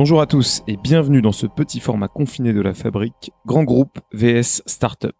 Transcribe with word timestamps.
Bonjour 0.00 0.20
à 0.20 0.26
tous 0.26 0.62
et 0.68 0.76
bienvenue 0.76 1.22
dans 1.22 1.32
ce 1.32 1.48
petit 1.48 1.80
format 1.80 2.06
confiné 2.06 2.52
de 2.52 2.60
la 2.60 2.72
fabrique, 2.72 3.32
grand 3.46 3.64
groupe 3.64 3.98
VS 4.12 4.62
Startup. 4.64 5.16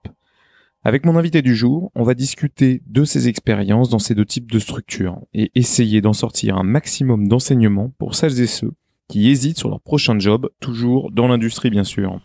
Avec 0.84 1.04
mon 1.04 1.16
invité 1.16 1.42
du 1.42 1.56
jour, 1.56 1.90
on 1.96 2.04
va 2.04 2.14
discuter 2.14 2.80
de 2.86 3.02
ses 3.02 3.26
expériences 3.26 3.88
dans 3.88 3.98
ces 3.98 4.14
deux 4.14 4.24
types 4.24 4.52
de 4.52 4.60
structures 4.60 5.18
et 5.34 5.50
essayer 5.56 6.00
d'en 6.00 6.12
sortir 6.12 6.56
un 6.58 6.62
maximum 6.62 7.26
d'enseignements 7.26 7.92
pour 7.98 8.14
celles 8.14 8.40
et 8.40 8.46
ceux 8.46 8.70
qui 9.08 9.28
hésitent 9.28 9.58
sur 9.58 9.68
leur 9.68 9.80
prochain 9.80 10.16
job, 10.20 10.48
toujours 10.60 11.10
dans 11.10 11.26
l'industrie 11.26 11.70
bien 11.70 11.82
sûr. 11.82 12.20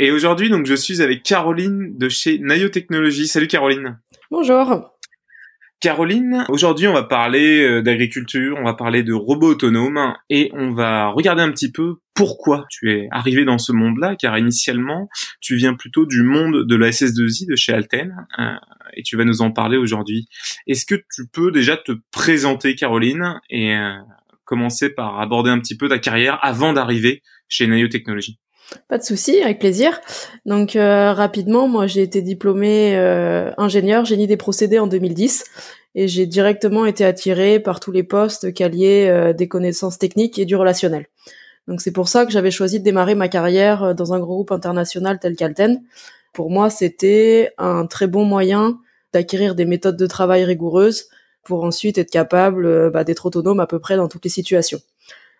Et 0.00 0.12
aujourd'hui, 0.12 0.48
donc, 0.48 0.64
je 0.66 0.74
suis 0.74 1.02
avec 1.02 1.24
Caroline 1.24 1.98
de 1.98 2.08
chez 2.08 2.38
Nayo 2.38 2.68
Technologies. 2.68 3.26
Salut 3.26 3.48
Caroline. 3.48 3.98
Bonjour. 4.30 4.94
Caroline, 5.80 6.44
aujourd'hui 6.48 6.88
on 6.88 6.92
va 6.92 7.04
parler 7.04 7.62
euh, 7.62 7.82
d'agriculture, 7.82 8.56
on 8.58 8.64
va 8.64 8.74
parler 8.74 9.04
de 9.04 9.12
robots 9.12 9.50
autonomes 9.50 10.12
et 10.28 10.50
on 10.52 10.72
va 10.72 11.06
regarder 11.06 11.42
un 11.42 11.52
petit 11.52 11.70
peu 11.70 11.98
pourquoi 12.14 12.66
tu 12.68 12.90
es 12.90 13.06
arrivé 13.12 13.44
dans 13.44 13.58
ce 13.58 13.70
monde-là, 13.70 14.16
car 14.16 14.36
initialement 14.36 15.08
tu 15.40 15.54
viens 15.54 15.74
plutôt 15.74 16.04
du 16.04 16.24
monde 16.24 16.66
de 16.66 16.74
la 16.74 16.90
SS2I 16.90 17.48
de 17.48 17.54
chez 17.54 17.72
Alten 17.72 18.26
euh, 18.40 18.54
et 18.94 19.04
tu 19.04 19.16
vas 19.16 19.24
nous 19.24 19.40
en 19.40 19.52
parler 19.52 19.76
aujourd'hui. 19.76 20.26
Est-ce 20.66 20.84
que 20.84 20.96
tu 20.96 21.28
peux 21.32 21.52
déjà 21.52 21.76
te 21.76 21.92
présenter 22.10 22.74
Caroline 22.74 23.40
et 23.48 23.76
euh, 23.76 23.92
commencer 24.44 24.90
par 24.90 25.20
aborder 25.20 25.50
un 25.50 25.60
petit 25.60 25.76
peu 25.76 25.88
ta 25.88 26.00
carrière 26.00 26.40
avant 26.42 26.72
d'arriver 26.72 27.22
chez 27.48 27.68
Nayo 27.68 27.86
Technologies? 27.86 28.40
Pas 28.88 28.98
de 28.98 29.02
souci, 29.02 29.40
avec 29.42 29.58
plaisir. 29.58 30.00
Donc 30.46 30.76
euh, 30.76 31.12
rapidement, 31.12 31.68
moi 31.68 31.86
j'ai 31.86 32.02
été 32.02 32.22
diplômée 32.22 32.96
euh, 32.96 33.50
ingénieur 33.56 34.04
génie 34.04 34.26
des 34.26 34.36
procédés 34.36 34.78
en 34.78 34.86
2010 34.86 35.44
et 35.94 36.08
j'ai 36.08 36.26
directement 36.26 36.84
été 36.86 37.04
attirée 37.04 37.60
par 37.60 37.80
tous 37.80 37.92
les 37.92 38.02
postes 38.02 38.52
qui 38.52 38.64
euh, 38.64 39.32
des 39.32 39.48
connaissances 39.48 39.98
techniques 39.98 40.38
et 40.38 40.44
du 40.44 40.54
relationnel. 40.54 41.06
Donc 41.66 41.80
c'est 41.80 41.92
pour 41.92 42.08
ça 42.08 42.24
que 42.24 42.32
j'avais 42.32 42.50
choisi 42.50 42.78
de 42.78 42.84
démarrer 42.84 43.14
ma 43.14 43.28
carrière 43.28 43.94
dans 43.94 44.14
un 44.14 44.18
groupe 44.18 44.52
international 44.52 45.18
tel 45.20 45.36
qu'Alten. 45.36 45.82
Pour 46.32 46.50
moi, 46.50 46.70
c'était 46.70 47.52
un 47.58 47.86
très 47.86 48.06
bon 48.06 48.24
moyen 48.24 48.78
d'acquérir 49.12 49.54
des 49.54 49.64
méthodes 49.64 49.96
de 49.96 50.06
travail 50.06 50.44
rigoureuses 50.44 51.08
pour 51.42 51.64
ensuite 51.64 51.98
être 51.98 52.10
capable 52.10 52.90
bah, 52.90 53.04
d'être 53.04 53.26
autonome 53.26 53.60
à 53.60 53.66
peu 53.66 53.78
près 53.78 53.96
dans 53.96 54.08
toutes 54.08 54.24
les 54.24 54.30
situations. 54.30 54.80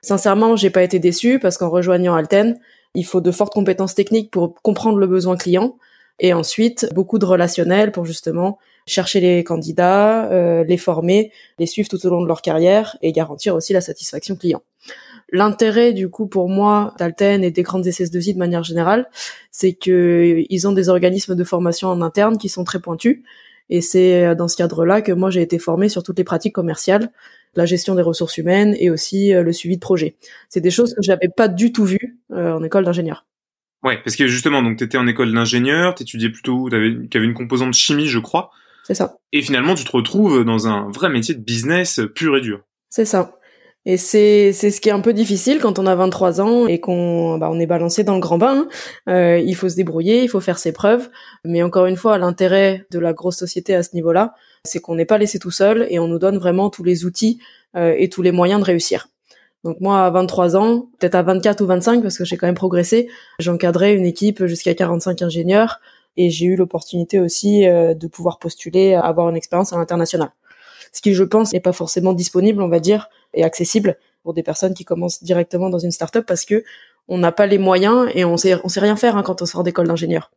Sincèrement, 0.03 0.57
j'ai 0.57 0.70
pas 0.70 0.83
été 0.83 0.98
déçue 0.98 1.39
parce 1.39 1.59
qu'en 1.59 1.70
rejoignant 1.70 2.15
Alten, 2.15 2.59
il 2.94 3.05
faut 3.05 3.20
de 3.20 3.31
fortes 3.31 3.53
compétences 3.53 3.94
techniques 3.94 4.31
pour 4.31 4.55
comprendre 4.62 4.98
le 4.98 5.06
besoin 5.06 5.36
client 5.36 5.77
et 6.20 6.33
ensuite 6.33 6.89
beaucoup 6.95 7.19
de 7.19 7.25
relationnel 7.25 7.92
pour 7.92 8.05
justement 8.05 8.58
chercher 8.86 9.20
les 9.20 9.45
candidats, 9.45 10.30
euh, 10.30 10.64
les 10.64 10.78
former, 10.78 11.30
les 11.58 11.67
suivre 11.67 11.89
tout 11.89 12.05
au 12.06 12.11
long 12.11 12.22
de 12.22 12.27
leur 12.27 12.42
carrière 12.42 12.97
et 13.03 13.12
garantir 13.12 13.55
aussi 13.55 13.72
la 13.72 13.80
satisfaction 13.80 14.34
client. 14.34 14.62
L'intérêt 15.30 15.92
du 15.92 16.08
coup 16.08 16.27
pour 16.27 16.48
moi 16.48 16.95
d'Alten 16.98 17.45
et 17.45 17.50
des 17.50 17.62
grandes 17.62 17.86
SS2I 17.86 18.33
de 18.33 18.39
manière 18.39 18.64
générale, 18.64 19.08
c'est 19.50 19.75
que 19.75 20.42
ils 20.48 20.67
ont 20.67 20.73
des 20.73 20.89
organismes 20.89 21.34
de 21.34 21.45
formation 21.45 21.89
en 21.89 22.00
interne 22.00 22.39
qui 22.39 22.48
sont 22.48 22.64
très 22.64 22.80
pointus 22.80 23.23
et 23.69 23.83
c'est 23.83 24.34
dans 24.34 24.48
ce 24.48 24.56
cadre-là 24.56 25.02
que 25.02 25.12
moi 25.12 25.28
j'ai 25.28 25.42
été 25.42 25.58
formée 25.58 25.91
sur 25.91 26.02
toutes 26.02 26.17
les 26.17 26.25
pratiques 26.25 26.55
commerciales 26.55 27.11
la 27.55 27.67
gestion 27.67 27.95
des 27.95 28.03
ressources 28.03 28.39
humaines 28.39 28.77
et 28.79 28.91
aussi 28.91 29.35
euh, 29.35 29.43
le 29.43 29.53
suivi 29.53 29.77
de 29.77 29.81
projet. 29.81 30.17
C'est 30.49 30.61
des 30.61 30.71
choses 30.71 30.95
que 30.95 31.03
j'avais 31.03 31.29
pas 31.29 31.49
du 31.49 31.73
tout 31.73 31.85
vues 31.85 32.19
euh, 32.33 32.53
en 32.53 32.63
école 32.63 32.85
d'ingénieur. 32.85 33.27
Ouais, 33.83 33.98
parce 34.03 34.17
que 34.17 34.27
justement, 34.27 34.63
donc 34.63 34.79
t'étais 34.79 34.98
en 34.98 35.07
école 35.07 35.33
d'ingénieur, 35.33 35.95
t'étudiais 35.95 36.31
plutôt, 36.31 36.69
t'avais, 36.69 36.97
avait 37.14 37.25
une 37.25 37.35
composante 37.35 37.75
chimie, 37.75 38.08
je 38.08 38.19
crois. 38.19 38.51
C'est 38.85 38.95
ça. 38.95 39.19
Et 39.33 39.42
finalement, 39.42 39.75
tu 39.75 39.85
te 39.85 39.92
retrouves 39.92 40.45
dans 40.45 40.67
un 40.67 40.91
vrai 40.91 41.11
métier 41.11 41.35
de 41.35 41.41
business 41.41 42.01
pur 42.14 42.37
et 42.37 42.41
dur. 42.41 42.63
C'est 42.89 43.05
ça. 43.05 43.39
Et 43.89 43.97
c'est 43.97 44.53
c'est 44.53 44.70
ce 44.70 44.81
qui 44.83 44.91
est 44.91 44.92
un 44.92 45.01
peu 45.01 45.14
difficile 45.14 45.61
quand 45.61 45.79
on 45.79 45.87
a 45.87 45.95
23 45.95 46.41
ans 46.42 46.67
et 46.67 46.79
qu'on 46.79 47.39
bah, 47.39 47.48
on 47.51 47.58
est 47.58 47.67
balancé 47.67 48.05
dans 48.05 48.14
le 48.14 48.20
grand 48.20 48.37
bain. 48.37 48.67
Hein. 48.67 48.69
Euh, 49.08 49.39
il 49.39 49.55
faut 49.55 49.69
se 49.69 49.77
débrouiller, 49.77 50.23
il 50.23 50.29
faut 50.29 50.41
faire 50.41 50.58
ses 50.58 50.73
preuves. 50.73 51.08
Mais 51.45 51.63
encore 51.63 51.87
une 51.87 51.97
fois, 51.97 52.19
l'intérêt 52.19 52.87
de 52.91 52.98
la 52.98 53.14
grosse 53.14 53.37
société 53.37 53.75
à 53.75 53.83
ce 53.83 53.95
niveau-là, 53.95 54.35
c'est 54.64 54.80
qu'on 54.80 54.95
n'est 54.95 55.05
pas 55.05 55.19
laissé 55.19 55.39
tout 55.39 55.51
seul 55.51 55.86
et 55.91 55.98
on 55.98 56.08
nous 56.08 56.19
donne 56.19 56.39
vraiment 56.39 56.70
tous 56.70 56.85
les 56.85 57.05
outils 57.05 57.39
euh, 57.77 57.95
et 57.96 58.08
tous 58.08 58.23
les 58.23 58.33
moyens 58.33 58.61
de 58.61 58.64
réussir. 58.64 59.08
Donc 59.64 59.80
moi, 59.80 60.05
à 60.05 60.11
23 60.11 60.57
ans, 60.57 60.89
peut-être 60.98 61.17
à 61.17 61.23
24 61.23 61.61
ou 61.63 61.67
25, 61.67 62.02
parce 62.02 62.17
que 62.17 62.24
j'ai 62.24 62.36
quand 62.36 62.46
même 62.46 62.55
progressé, 62.55 63.08
j'encadrais 63.39 63.95
une 63.95 64.07
équipe 64.07 64.45
jusqu'à 64.46 64.74
45 64.74 65.23
ingénieurs 65.23 65.80
et 66.17 66.30
j'ai 66.30 66.46
eu 66.46 66.57
l'opportunité 66.57 67.19
aussi 67.20 67.67
euh, 67.67 67.95
de 67.95 68.07
pouvoir 68.07 68.39
postuler 68.39 68.95
avoir 68.95 69.29
une 69.29 69.36
expérience 69.36 69.73
à 69.73 69.77
l'international. 69.77 70.30
Ce 70.92 71.02
qui, 71.02 71.14
je 71.14 71.25
pense, 71.25 71.52
n'est 71.52 71.61
pas 71.61 71.73
forcément 71.73 72.13
disponible, 72.13 72.63
on 72.63 72.69
va 72.69 72.80
dire, 72.80 73.08
et 73.35 73.45
accessible 73.45 73.98
pour 74.23 74.35
des 74.35 74.42
personnes 74.42 74.75
qui 74.75 74.85
commencent 74.85 75.23
directement 75.23 75.70
dans 75.70 75.79
une 75.79 75.90
startup 75.90 76.25
parce 76.27 76.45
que 76.45 76.64
on 77.08 77.19
n'a 77.19 77.33
pas 77.33 77.46
les 77.46 77.58
moyens 77.58 78.11
et 78.14 78.25
on 78.25 78.36
sait, 78.36 78.57
on 78.64 78.69
sait 78.69 78.80
rien 78.80 78.96
faire 78.96 79.17
hein, 79.17 79.23
quand 79.23 79.42
on 79.42 79.46
sort 79.46 79.64
d'école 79.64 79.89
d'ingénieur. 79.89 80.30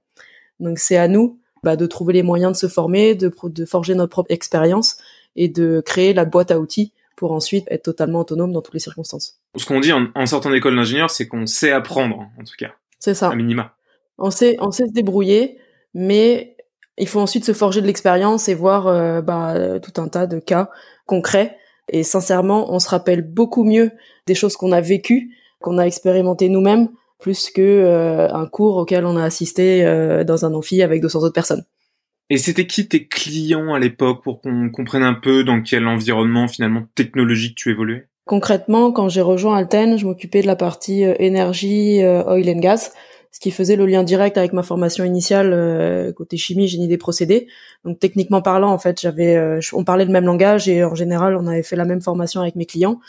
Donc 0.59 0.79
c'est 0.79 0.97
à 0.97 1.07
nous 1.07 1.40
bah, 1.63 1.75
de 1.75 1.85
trouver 1.85 2.13
les 2.13 2.23
moyens 2.23 2.53
de 2.53 2.57
se 2.57 2.67
former, 2.67 3.15
de, 3.15 3.31
de 3.43 3.65
forger 3.65 3.95
notre 3.95 4.09
propre 4.09 4.31
expérience 4.31 4.97
et 5.35 5.47
de 5.47 5.81
créer 5.85 6.13
la 6.13 6.25
boîte 6.25 6.51
à 6.51 6.59
outils 6.59 6.93
pour 7.15 7.31
ensuite 7.33 7.65
être 7.69 7.83
totalement 7.83 8.21
autonome 8.21 8.51
dans 8.51 8.61
toutes 8.61 8.73
les 8.73 8.79
circonstances. 8.79 9.39
Ce 9.55 9.65
qu'on 9.65 9.79
dit 9.79 9.91
en, 9.93 10.25
sortant 10.25 10.49
d'école 10.49 10.75
d'ingénieur, 10.75 11.09
c'est 11.11 11.27
qu'on 11.27 11.45
sait 11.45 11.71
apprendre, 11.71 12.29
en 12.39 12.43
tout 12.43 12.55
cas. 12.57 12.71
C'est 12.99 13.13
ça. 13.13 13.29
À 13.29 13.35
minima. 13.35 13.75
On 14.17 14.31
sait, 14.31 14.57
on 14.59 14.71
sait 14.71 14.87
se 14.87 14.93
débrouiller, 14.93 15.59
mais 15.93 16.55
il 16.97 17.07
faut 17.07 17.19
ensuite 17.19 17.45
se 17.45 17.53
forger 17.53 17.81
de 17.81 17.87
l'expérience 17.87 18.49
et 18.49 18.55
voir 18.55 18.87
euh, 18.87 19.21
bah, 19.21 19.79
tout 19.79 20.01
un 20.01 20.07
tas 20.07 20.25
de 20.25 20.39
cas 20.39 20.69
concrets. 21.05 21.57
Et 21.89 22.03
sincèrement, 22.03 22.73
on 22.73 22.79
se 22.79 22.89
rappelle 22.89 23.21
beaucoup 23.21 23.63
mieux 23.63 23.91
des 24.25 24.35
choses 24.35 24.55
qu'on 24.55 24.71
a 24.71 24.81
vécues, 24.81 25.35
qu'on 25.59 25.77
a 25.77 25.83
expérimentées 25.83 26.49
nous-mêmes, 26.49 26.89
plus 27.21 27.51
que 27.51 27.61
euh, 27.61 28.27
un 28.33 28.47
cours 28.47 28.75
auquel 28.75 29.05
on 29.05 29.15
a 29.15 29.23
assisté 29.23 29.85
euh, 29.85 30.25
dans 30.25 30.43
un 30.43 30.53
amphi 30.53 30.81
avec 30.81 31.01
200 31.01 31.19
autres 31.19 31.33
personnes. 31.33 31.63
Et 32.29 32.37
c'était 32.37 32.65
qui 32.65 32.87
tes 32.87 33.07
clients 33.07 33.73
à 33.73 33.79
l'époque 33.79 34.23
pour 34.23 34.41
qu'on 34.41 34.69
comprenne 34.69 35.03
un 35.03 35.13
peu 35.13 35.43
dans 35.43 35.61
quel 35.61 35.87
environnement 35.87 36.47
finalement 36.47 36.83
technologique 36.95 37.55
tu 37.55 37.69
évoluais? 37.69 38.07
Concrètement, 38.25 38.91
quand 38.91 39.09
j'ai 39.09 39.21
rejoint 39.21 39.57
Alten, 39.57 39.97
je 39.97 40.05
m'occupais 40.05 40.41
de 40.41 40.47
la 40.47 40.55
partie 40.55 41.05
euh, 41.05 41.13
énergie, 41.19 42.01
oil 42.03 42.49
and 42.49 42.59
gas, 42.59 42.91
ce 43.31 43.39
qui 43.39 43.51
faisait 43.51 43.75
le 43.75 43.85
lien 43.85 44.03
direct 44.03 44.37
avec 44.37 44.53
ma 44.53 44.63
formation 44.63 45.03
initiale 45.03 46.13
côté 46.15 46.35
chimie, 46.35 46.67
génie 46.67 46.89
des 46.89 46.97
procédés. 46.97 47.47
Donc 47.85 47.99
techniquement 47.99 48.41
parlant, 48.41 48.71
en 48.71 48.77
fait, 48.77 48.99
j'avais, 48.99 49.59
on 49.71 49.85
parlait 49.85 50.03
le 50.03 50.11
même 50.11 50.25
langage 50.25 50.67
et 50.67 50.83
en 50.83 50.95
général, 50.95 51.37
on 51.37 51.47
avait 51.47 51.63
fait 51.63 51.77
la 51.77 51.85
même 51.85 52.01
formation 52.01 52.41
avec 52.41 52.55
mes 52.57 52.65
clients. 52.65 52.99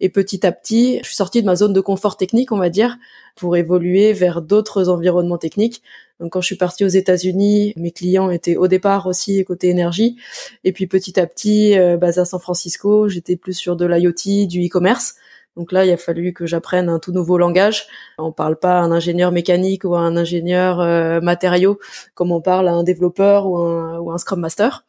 Et 0.00 0.08
petit 0.08 0.46
à 0.46 0.52
petit, 0.52 0.98
je 1.02 1.06
suis 1.06 1.16
sortie 1.16 1.40
de 1.40 1.46
ma 1.46 1.56
zone 1.56 1.72
de 1.72 1.80
confort 1.80 2.16
technique, 2.16 2.52
on 2.52 2.58
va 2.58 2.68
dire, 2.68 2.98
pour 3.34 3.56
évoluer 3.56 4.12
vers 4.12 4.42
d'autres 4.42 4.88
environnements 4.88 5.38
techniques. 5.38 5.82
Donc 6.20 6.32
quand 6.32 6.40
je 6.40 6.46
suis 6.46 6.56
partie 6.56 6.84
aux 6.84 6.88
États-Unis, 6.88 7.72
mes 7.76 7.90
clients 7.90 8.30
étaient 8.30 8.56
au 8.56 8.68
départ 8.68 9.06
aussi 9.06 9.44
côté 9.44 9.68
énergie, 9.68 10.16
et 10.64 10.72
puis 10.72 10.86
petit 10.86 11.18
à 11.18 11.26
petit, 11.26 11.78
euh, 11.78 11.96
basé 11.96 12.20
à 12.20 12.24
San 12.24 12.40
Francisco, 12.40 13.08
j'étais 13.08 13.36
plus 13.36 13.54
sur 13.54 13.76
de 13.76 13.86
l'IoT, 13.86 14.46
du 14.46 14.66
e-commerce. 14.66 15.14
Donc 15.56 15.72
là, 15.72 15.84
il 15.84 15.90
a 15.90 15.96
fallu 15.96 16.32
que 16.32 16.46
j'apprenne 16.46 16.88
un 16.88 17.00
tout 17.00 17.10
nouveau 17.10 17.36
langage. 17.36 17.86
On 18.16 18.30
parle 18.30 18.56
pas 18.56 18.78
à 18.78 18.82
un 18.82 18.92
ingénieur 18.92 19.32
mécanique 19.32 19.82
ou 19.82 19.96
à 19.96 20.00
un 20.00 20.16
ingénieur 20.16 20.80
euh, 20.80 21.20
matériaux 21.20 21.80
comme 22.14 22.30
on 22.30 22.40
parle 22.40 22.68
à 22.68 22.72
un 22.72 22.84
développeur 22.84 23.46
ou 23.46 23.58
un, 23.58 23.98
ou 23.98 24.12
un 24.12 24.18
Scrum 24.18 24.38
Master. 24.38 24.84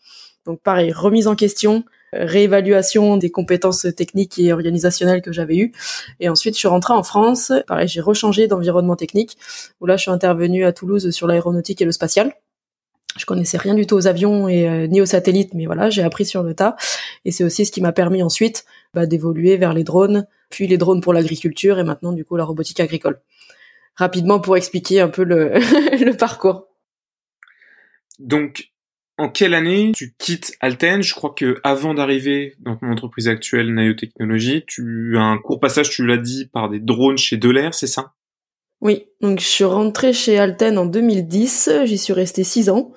Donc 0.46 0.62
pareil, 0.62 0.92
remise 0.92 1.28
en 1.28 1.36
question, 1.36 1.84
réévaluation 2.14 3.18
des 3.18 3.30
compétences 3.30 3.88
techniques 3.96 4.40
et 4.40 4.54
organisationnelles 4.54 5.22
que 5.22 5.32
j'avais 5.32 5.58
eues. 5.58 5.72
Et 6.20 6.30
ensuite, 6.30 6.56
je 6.56 6.60
suis 6.60 6.68
rentrée 6.68 6.94
en 6.94 7.04
France. 7.04 7.52
Pareil, 7.68 7.88
j'ai 7.88 8.02
rechangé 8.02 8.48
d'environnement 8.48 8.96
technique, 8.96 9.38
où 9.82 9.86
là, 9.86 9.98
je 9.98 10.04
suis 10.04 10.12
intervenue 10.12 10.66
à 10.66 10.74
Toulouse 10.74 11.10
sur 11.12 11.28
l'aéronautique 11.28 11.82
et 11.82 11.86
le 11.86 11.92
spatial. 11.92 12.34
Je 13.18 13.26
connaissais 13.26 13.58
rien 13.58 13.74
du 13.74 13.86
tout 13.86 13.96
aux 13.96 14.08
avions 14.08 14.48
et 14.48 14.70
euh, 14.70 14.88
ni 14.88 15.02
aux 15.02 15.06
satellites, 15.06 15.54
mais 15.54 15.66
voilà, 15.66 15.90
j'ai 15.90 16.04
appris 16.04 16.26
sur 16.26 16.44
le 16.44 16.54
tas. 16.54 16.76
Et 17.26 17.32
c'est 17.32 17.44
aussi 17.44 17.66
ce 17.66 17.72
qui 17.72 17.82
m'a 17.82 17.92
permis 17.92 18.22
ensuite 18.24 18.66
bah, 18.94 19.06
d'évoluer 19.08 19.58
vers 19.58 19.74
les 19.74 19.84
drones, 19.84 20.28
puis 20.50 20.68
les 20.68 20.78
drones 20.78 21.02
pour 21.02 21.14
l'agriculture 21.14 21.80
et 21.80 21.84
maintenant 21.84 22.14
du 22.14 22.24
coup 22.24 22.38
la 22.38 22.46
robotique 22.46 22.80
agricole. 22.80 23.20
Rapidement 23.96 24.40
pour 24.40 24.56
expliquer 24.56 25.02
un 25.02 25.10
peu 25.10 25.24
le, 25.24 25.54
le 26.06 26.14
parcours. 26.14 26.68
Donc, 28.20 28.72
en 29.20 29.30
quelle 29.30 29.54
année 29.54 29.92
tu 29.94 30.16
quittes 30.18 30.54
Alten? 30.62 31.04
Je 31.04 31.14
crois 31.14 31.34
que 31.36 31.60
avant 31.64 31.94
d'arriver 31.94 32.56
dans 32.60 32.78
ton 32.78 32.90
entreprise 32.90 33.28
actuelle 33.28 33.74
Nayo 33.74 33.94
Technologies, 33.94 34.64
tu 34.66 35.18
as 35.18 35.22
un 35.22 35.38
court 35.38 35.60
passage, 35.60 35.90
tu 35.90 36.06
l'as 36.06 36.18
dit, 36.18 36.46
par 36.46 36.70
des 36.70 36.80
drones 36.80 37.18
chez 37.18 37.36
Delair, 37.36 37.74
c'est 37.74 37.88
ça? 37.88 38.14
Oui, 38.82 39.08
donc 39.20 39.42
je 39.42 39.46
suis 39.46 39.66
rentrée 39.66 40.14
chez 40.14 40.40
Alten 40.40 40.78
en 40.78 40.86
2010, 40.86 41.70
j'y 41.84 41.98
suis 41.98 42.14
restée 42.14 42.46
six 42.46 42.70
ans. 42.70 42.94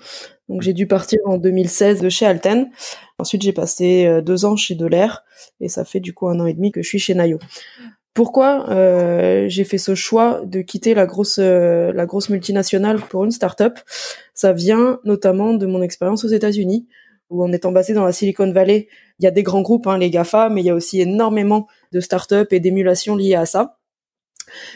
Donc 0.48 0.62
j'ai 0.62 0.72
dû 0.72 0.86
partir 0.86 1.18
en 1.24 1.38
2016 1.38 2.00
de 2.00 2.08
chez 2.08 2.24
Alten. 2.24 2.70
Ensuite 3.18 3.42
j'ai 3.42 3.52
passé 3.52 4.06
euh, 4.06 4.22
deux 4.22 4.44
ans 4.44 4.54
chez 4.54 4.76
Delair 4.76 5.24
et 5.60 5.68
ça 5.68 5.84
fait 5.84 6.00
du 6.00 6.14
coup 6.14 6.28
un 6.28 6.38
an 6.38 6.46
et 6.46 6.54
demi 6.54 6.70
que 6.70 6.82
je 6.82 6.88
suis 6.88 6.98
chez 7.00 7.14
Nayo. 7.14 7.38
Pourquoi 8.14 8.68
euh, 8.70 9.48
j'ai 9.48 9.64
fait 9.64 9.78
ce 9.78 9.94
choix 9.94 10.42
de 10.44 10.60
quitter 10.60 10.92
la 10.92 11.06
grosse 11.06 11.38
euh, 11.38 11.92
la 11.92 12.04
grosse 12.04 12.28
multinationale 12.28 13.00
pour 13.00 13.24
une 13.24 13.30
start-up 13.30 13.78
Ça 14.34 14.52
vient 14.52 15.00
notamment 15.04 15.54
de 15.54 15.64
mon 15.64 15.82
expérience 15.82 16.24
aux 16.24 16.28
États-Unis, 16.28 16.86
où 17.30 17.42
en 17.42 17.52
étant 17.52 17.72
basé 17.72 17.94
dans 17.94 18.04
la 18.04 18.12
Silicon 18.12 18.52
Valley, 18.52 18.88
il 19.18 19.24
y 19.24 19.26
a 19.26 19.30
des 19.30 19.42
grands 19.42 19.62
groupes, 19.62 19.86
hein, 19.86 19.96
les 19.96 20.10
Gafa, 20.10 20.50
mais 20.50 20.60
il 20.60 20.66
y 20.66 20.70
a 20.70 20.74
aussi 20.74 21.00
énormément 21.00 21.66
de 21.92 22.00
start-up 22.00 22.52
et 22.52 22.60
d'émulation 22.60 23.16
liées 23.16 23.34
à 23.34 23.46
ça. 23.46 23.78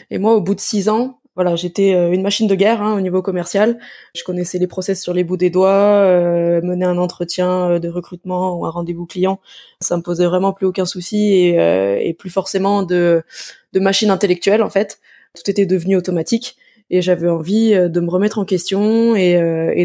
Et 0.09 0.17
moi, 0.17 0.33
au 0.33 0.41
bout 0.41 0.55
de 0.55 0.59
six 0.59 0.89
ans, 0.89 1.19
voilà, 1.37 1.55
j'étais 1.55 1.93
euh, 1.93 2.11
une 2.11 2.23
machine 2.23 2.47
de 2.47 2.55
guerre 2.55 2.81
hein, 2.81 2.97
au 2.97 2.99
niveau 2.99 3.21
commercial. 3.21 3.77
Je 4.15 4.23
connaissais 4.23 4.57
les 4.57 4.65
process 4.65 4.99
sur 4.99 5.13
les 5.13 5.23
bouts 5.23 5.37
des 5.37 5.51
doigts, 5.51 5.69
euh, 5.69 6.61
mener 6.63 6.83
un 6.83 6.97
entretien 6.97 7.69
euh, 7.69 7.79
de 7.79 7.89
recrutement 7.89 8.57
ou 8.57 8.65
un 8.65 8.71
rendez-vous 8.71 9.05
client, 9.05 9.39
ça 9.79 9.97
me 9.97 10.01
posait 10.01 10.25
vraiment 10.25 10.51
plus 10.51 10.65
aucun 10.65 10.85
souci 10.85 11.33
et, 11.35 11.59
euh, 11.59 12.11
plus 12.17 12.31
forcément 12.31 12.81
de, 12.81 13.23
machine 13.75 14.09
intellectuelle 14.09 14.63
en 14.63 14.71
fait. 14.71 14.97
Tout 15.35 15.51
était 15.51 15.67
devenu 15.67 15.95
automatique 15.95 16.57
et 16.89 17.03
j'avais 17.03 17.29
envie 17.29 17.75
de 17.75 17.99
me 17.99 18.09
remettre 18.09 18.39
en 18.39 18.45
question 18.45 19.15
et, 19.15 19.35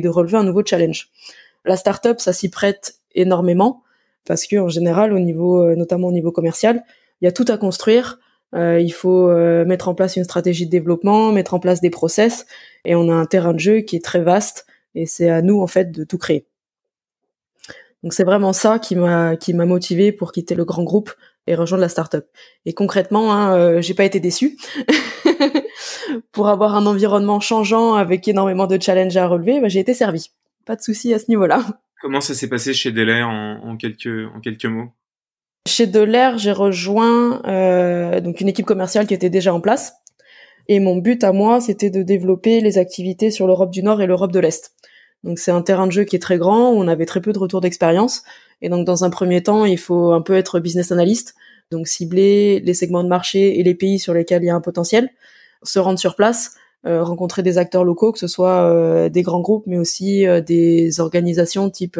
de 0.00 0.08
relever 0.08 0.38
un 0.38 0.44
nouveau 0.44 0.64
challenge. 0.64 1.10
La 1.66 1.76
startup, 1.76 2.19
ça 2.19 2.32
s'y 2.32 2.48
prête 2.48 2.94
énormément 3.14 3.82
parce 4.25 4.46
que 4.46 4.56
en 4.56 4.70
général, 4.70 5.12
au 5.12 5.19
niveau, 5.19 5.75
notamment 5.75 6.08
au 6.08 6.12
niveau 6.12 6.32
commercial, 6.32 6.82
il 7.20 7.26
y 7.26 7.28
a 7.28 7.32
tout 7.32 7.44
à 7.48 7.58
construire 7.58 8.19
il 8.54 8.90
faut 8.90 9.28
euh, 9.28 9.64
mettre 9.64 9.88
en 9.88 9.94
place 9.94 10.16
une 10.16 10.25
stratégie 10.25 10.66
de 10.66 10.70
développement, 10.70 11.32
mettre 11.32 11.54
en 11.54 11.60
place 11.60 11.81
des 11.81 11.90
process, 11.90 12.46
et 12.84 12.94
on 12.94 13.08
a 13.08 13.14
un 13.14 13.26
terrain 13.26 13.54
de 13.54 13.58
jeu 13.58 13.81
qui 13.81 13.96
est 13.96 14.04
très 14.04 14.20
vaste, 14.20 14.66
et 14.94 15.06
c'est 15.06 15.31
à 15.31 15.43
nous 15.43 15.60
en 15.60 15.66
fait 15.66 15.90
de 15.90 16.04
tout 16.04 16.19
créer. 16.19 16.46
Donc 18.02 18.12
c'est 18.12 18.25
vraiment 18.25 18.52
ça 18.52 18.78
qui 18.78 18.96
m'a 18.96 19.37
qui 19.37 19.54
m'a 19.54 19.64
motivé 19.64 20.10
pour 20.10 20.32
quitter 20.32 20.54
le 20.54 20.64
grand 20.64 20.82
groupe 20.82 21.12
et 21.46 21.54
rejoindre 21.54 21.82
la 21.82 21.88
startup. 21.88 22.25
Et 22.66 22.72
concrètement, 22.72 23.32
hein, 23.32 23.56
euh, 23.56 23.81
j'ai 23.81 23.94
pas 23.94 24.04
été 24.04 24.20
déçue. 24.20 24.56
pour 26.32 26.48
avoir 26.48 26.75
un 26.75 26.87
environnement 26.87 27.40
changeant 27.40 27.94
avec 27.94 28.26
énormément 28.28 28.66
de 28.66 28.81
challenges 28.81 29.16
à 29.16 29.26
relever, 29.26 29.60
bah, 29.60 29.69
j'ai 29.69 29.81
été 29.81 29.94
servi. 29.94 30.31
Pas 30.66 30.76
de 30.76 30.82
souci 30.82 31.14
à 31.14 31.19
ce 31.19 31.26
niveau-là. 31.28 31.64
Comment 32.00 32.20
ça 32.20 32.34
s'est 32.34 32.48
passé 32.48 32.75
chez 32.75 32.93
Delair 32.93 33.28
en, 33.28 33.60
en 33.62 33.76
quelques 33.76 34.28
en 34.34 34.40
quelques 34.40 34.66
mots? 34.66 34.90
Chez 35.66 35.86
Delair, 35.86 36.38
j'ai 36.38 36.52
rejoint 36.52 37.42
euh, 37.46 38.20
donc 38.20 38.40
une 38.40 38.48
équipe 38.48 38.66
commerciale 38.66 39.06
qui 39.06 39.14
était 39.14 39.30
déjà 39.30 39.54
en 39.54 39.60
place. 39.60 39.94
Et 40.68 40.80
mon 40.80 40.96
but 40.96 41.24
à 41.24 41.32
moi, 41.32 41.60
c'était 41.60 41.90
de 41.90 42.02
développer 42.02 42.60
les 42.60 42.78
activités 42.78 43.30
sur 43.30 43.46
l'Europe 43.46 43.70
du 43.70 43.82
Nord 43.82 44.00
et 44.00 44.06
l'Europe 44.06 44.32
de 44.32 44.38
l'Est. 44.38 44.74
Donc 45.24 45.38
c'est 45.38 45.50
un 45.50 45.62
terrain 45.62 45.86
de 45.86 45.92
jeu 45.92 46.04
qui 46.04 46.16
est 46.16 46.20
très 46.20 46.38
grand, 46.38 46.72
où 46.72 46.76
on 46.76 46.88
avait 46.88 47.06
très 47.06 47.20
peu 47.20 47.32
de 47.32 47.38
retours 47.38 47.60
d'expérience. 47.60 48.22
Et 48.60 48.68
donc 48.68 48.86
dans 48.86 49.04
un 49.04 49.10
premier 49.10 49.42
temps, 49.42 49.64
il 49.64 49.78
faut 49.78 50.12
un 50.12 50.20
peu 50.20 50.36
être 50.36 50.60
business 50.60 50.92
analyst, 50.92 51.34
donc 51.70 51.86
cibler 51.86 52.60
les 52.60 52.74
segments 52.74 53.02
de 53.02 53.08
marché 53.08 53.58
et 53.58 53.62
les 53.62 53.74
pays 53.74 53.98
sur 53.98 54.14
lesquels 54.14 54.42
il 54.42 54.46
y 54.46 54.50
a 54.50 54.54
un 54.54 54.60
potentiel, 54.60 55.10
se 55.62 55.78
rendre 55.78 55.98
sur 55.98 56.16
place, 56.16 56.54
rencontrer 56.84 57.43
des 57.43 57.58
acteurs 57.58 57.84
locaux, 57.84 58.12
que 58.12 58.19
ce 58.19 58.26
soit 58.26 58.62
euh, 58.62 59.08
des 59.08 59.23
grands 59.23 59.40
groupes, 59.40 59.64
mais 59.67 59.79
aussi 59.79 60.26
euh, 60.26 60.40
des 60.40 61.00
organisations 61.00 61.70
type 61.70 61.99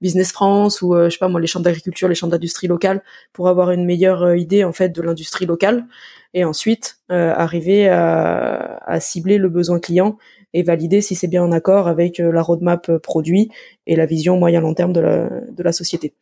Business 0.00 0.32
France 0.32 0.82
ou 0.82 0.94
je 0.94 1.10
sais 1.10 1.18
pas 1.18 1.28
moi 1.28 1.40
les 1.40 1.46
chambres 1.46 1.64
d'agriculture, 1.64 2.08
les 2.08 2.14
chambres 2.14 2.32
d'industrie 2.32 2.66
locale, 2.66 3.02
pour 3.32 3.48
avoir 3.48 3.70
une 3.70 3.84
meilleure 3.84 4.36
idée 4.36 4.64
en 4.64 4.72
fait 4.72 4.90
de 4.90 5.02
l'industrie 5.02 5.46
locale, 5.46 5.86
et 6.32 6.44
ensuite 6.44 6.98
arriver 7.08 7.88
à, 7.88 8.78
à, 8.84 9.00
cibler 9.00 9.38
le 9.38 9.48
besoin 9.48 9.78
client 9.78 10.16
et 10.52 10.62
valider 10.62 11.00
si 11.00 11.14
c'est 11.14 11.28
bien 11.28 11.42
en 11.42 11.52
accord 11.52 11.88
avec 11.88 12.18
la 12.18 12.42
roadmap 12.42 12.98
produit 12.98 13.50
et 13.86 13.96
la 13.96 14.06
vision 14.06 14.36
moyen 14.36 14.60
long 14.60 14.74
terme 14.74 14.92
de 14.92 15.00
la, 15.00 15.28
de 15.28 15.62
la 15.62 15.72
société. 15.72 16.12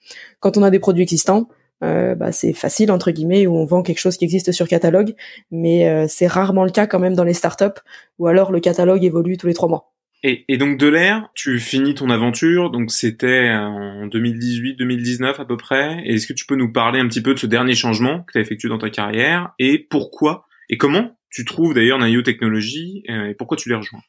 Quand 0.40 0.56
on 0.56 0.62
a 0.62 0.70
des 0.70 0.78
produits 0.78 1.02
existants, 1.02 1.48
euh, 1.82 2.14
bah, 2.14 2.32
c'est 2.32 2.52
facile 2.52 2.90
entre 2.90 3.10
guillemets 3.10 3.46
où 3.46 3.56
on 3.56 3.64
vend 3.64 3.82
quelque 3.82 3.98
chose 3.98 4.16
qui 4.16 4.24
existe 4.24 4.52
sur 4.52 4.68
catalogue, 4.68 5.14
mais 5.50 5.88
euh, 5.88 6.06
c'est 6.08 6.26
rarement 6.26 6.64
le 6.64 6.70
cas 6.70 6.86
quand 6.86 6.98
même 6.98 7.14
dans 7.14 7.24
les 7.24 7.34
startups 7.34 7.80
ou 8.18 8.26
alors 8.26 8.52
le 8.52 8.60
catalogue 8.60 9.04
évolue 9.04 9.36
tous 9.36 9.46
les 9.46 9.54
trois 9.54 9.68
mois. 9.68 9.92
Et, 10.24 10.44
et 10.46 10.56
donc 10.56 10.78
de 10.78 10.86
l'air, 10.86 11.28
tu 11.34 11.58
finis 11.58 11.94
ton 11.94 12.08
aventure, 12.08 12.70
donc 12.70 12.92
c'était 12.92 13.50
en 13.50 14.06
2018-2019 14.06 15.40
à 15.40 15.44
peu 15.44 15.56
près. 15.56 16.00
Est-ce 16.04 16.28
que 16.28 16.32
tu 16.32 16.46
peux 16.46 16.54
nous 16.54 16.70
parler 16.70 17.00
un 17.00 17.08
petit 17.08 17.22
peu 17.22 17.34
de 17.34 17.38
ce 17.40 17.46
dernier 17.46 17.74
changement 17.74 18.22
que 18.22 18.32
tu 18.32 18.38
as 18.38 18.40
effectué 18.40 18.68
dans 18.68 18.78
ta 18.78 18.90
carrière 18.90 19.52
et 19.58 19.78
pourquoi 19.78 20.46
et 20.68 20.76
comment 20.76 21.16
tu 21.30 21.44
trouves 21.44 21.74
d'ailleurs 21.74 21.98
Nayo 21.98 22.22
Technologies 22.22 23.02
euh, 23.10 23.30
et 23.30 23.34
pourquoi 23.34 23.56
tu 23.56 23.68
les 23.68 23.74
rejoins? 23.74 24.00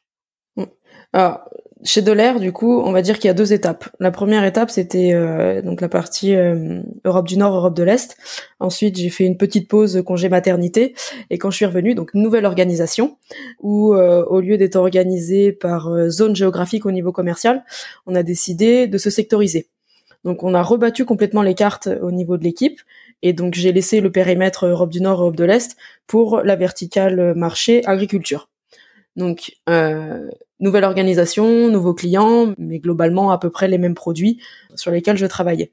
Alors, 1.12 1.48
chez 1.84 2.00
Delair, 2.00 2.40
du 2.40 2.50
coup, 2.50 2.80
on 2.80 2.92
va 2.92 3.02
dire 3.02 3.18
qu'il 3.18 3.28
y 3.28 3.30
a 3.30 3.34
deux 3.34 3.52
étapes. 3.52 3.90
La 4.00 4.10
première 4.10 4.44
étape, 4.44 4.70
c'était 4.70 5.12
euh, 5.12 5.60
donc 5.60 5.82
la 5.82 5.90
partie 5.90 6.34
euh, 6.34 6.80
Europe 7.04 7.28
du 7.28 7.36
Nord, 7.36 7.54
Europe 7.54 7.76
de 7.76 7.82
l'Est. 7.82 8.16
Ensuite, 8.58 8.96
j'ai 8.96 9.10
fait 9.10 9.24
une 9.24 9.36
petite 9.36 9.68
pause 9.68 10.02
congé 10.04 10.30
maternité, 10.30 10.94
et 11.28 11.36
quand 11.36 11.50
je 11.50 11.56
suis 11.56 11.66
revenue, 11.66 11.94
donc 11.94 12.14
nouvelle 12.14 12.46
organisation, 12.46 13.18
où 13.60 13.92
euh, 13.92 14.24
au 14.24 14.40
lieu 14.40 14.56
d'être 14.56 14.76
organisé 14.76 15.52
par 15.52 15.90
zone 16.08 16.34
géographique 16.34 16.86
au 16.86 16.90
niveau 16.90 17.12
commercial, 17.12 17.64
on 18.06 18.14
a 18.14 18.22
décidé 18.22 18.86
de 18.86 18.96
se 18.96 19.10
sectoriser. 19.10 19.68
Donc, 20.24 20.42
on 20.42 20.54
a 20.54 20.62
rebattu 20.62 21.04
complètement 21.04 21.42
les 21.42 21.54
cartes 21.54 21.90
au 22.00 22.10
niveau 22.10 22.38
de 22.38 22.44
l'équipe, 22.44 22.80
et 23.20 23.34
donc 23.34 23.52
j'ai 23.52 23.72
laissé 23.72 24.00
le 24.00 24.10
périmètre 24.10 24.66
Europe 24.66 24.90
du 24.90 25.02
Nord, 25.02 25.20
Europe 25.20 25.36
de 25.36 25.44
l'Est 25.44 25.76
pour 26.06 26.40
la 26.40 26.56
verticale 26.56 27.34
marché 27.34 27.84
agriculture. 27.84 28.48
Donc, 29.16 29.52
nouvelle 30.64 30.84
organisation, 30.84 31.68
nouveaux 31.68 31.94
clients, 31.94 32.54
mais 32.58 32.80
globalement 32.80 33.30
à 33.30 33.38
peu 33.38 33.50
près 33.50 33.68
les 33.68 33.78
mêmes 33.78 33.94
produits 33.94 34.40
sur 34.74 34.90
lesquels 34.90 35.16
je 35.16 35.26
travaillais. 35.26 35.70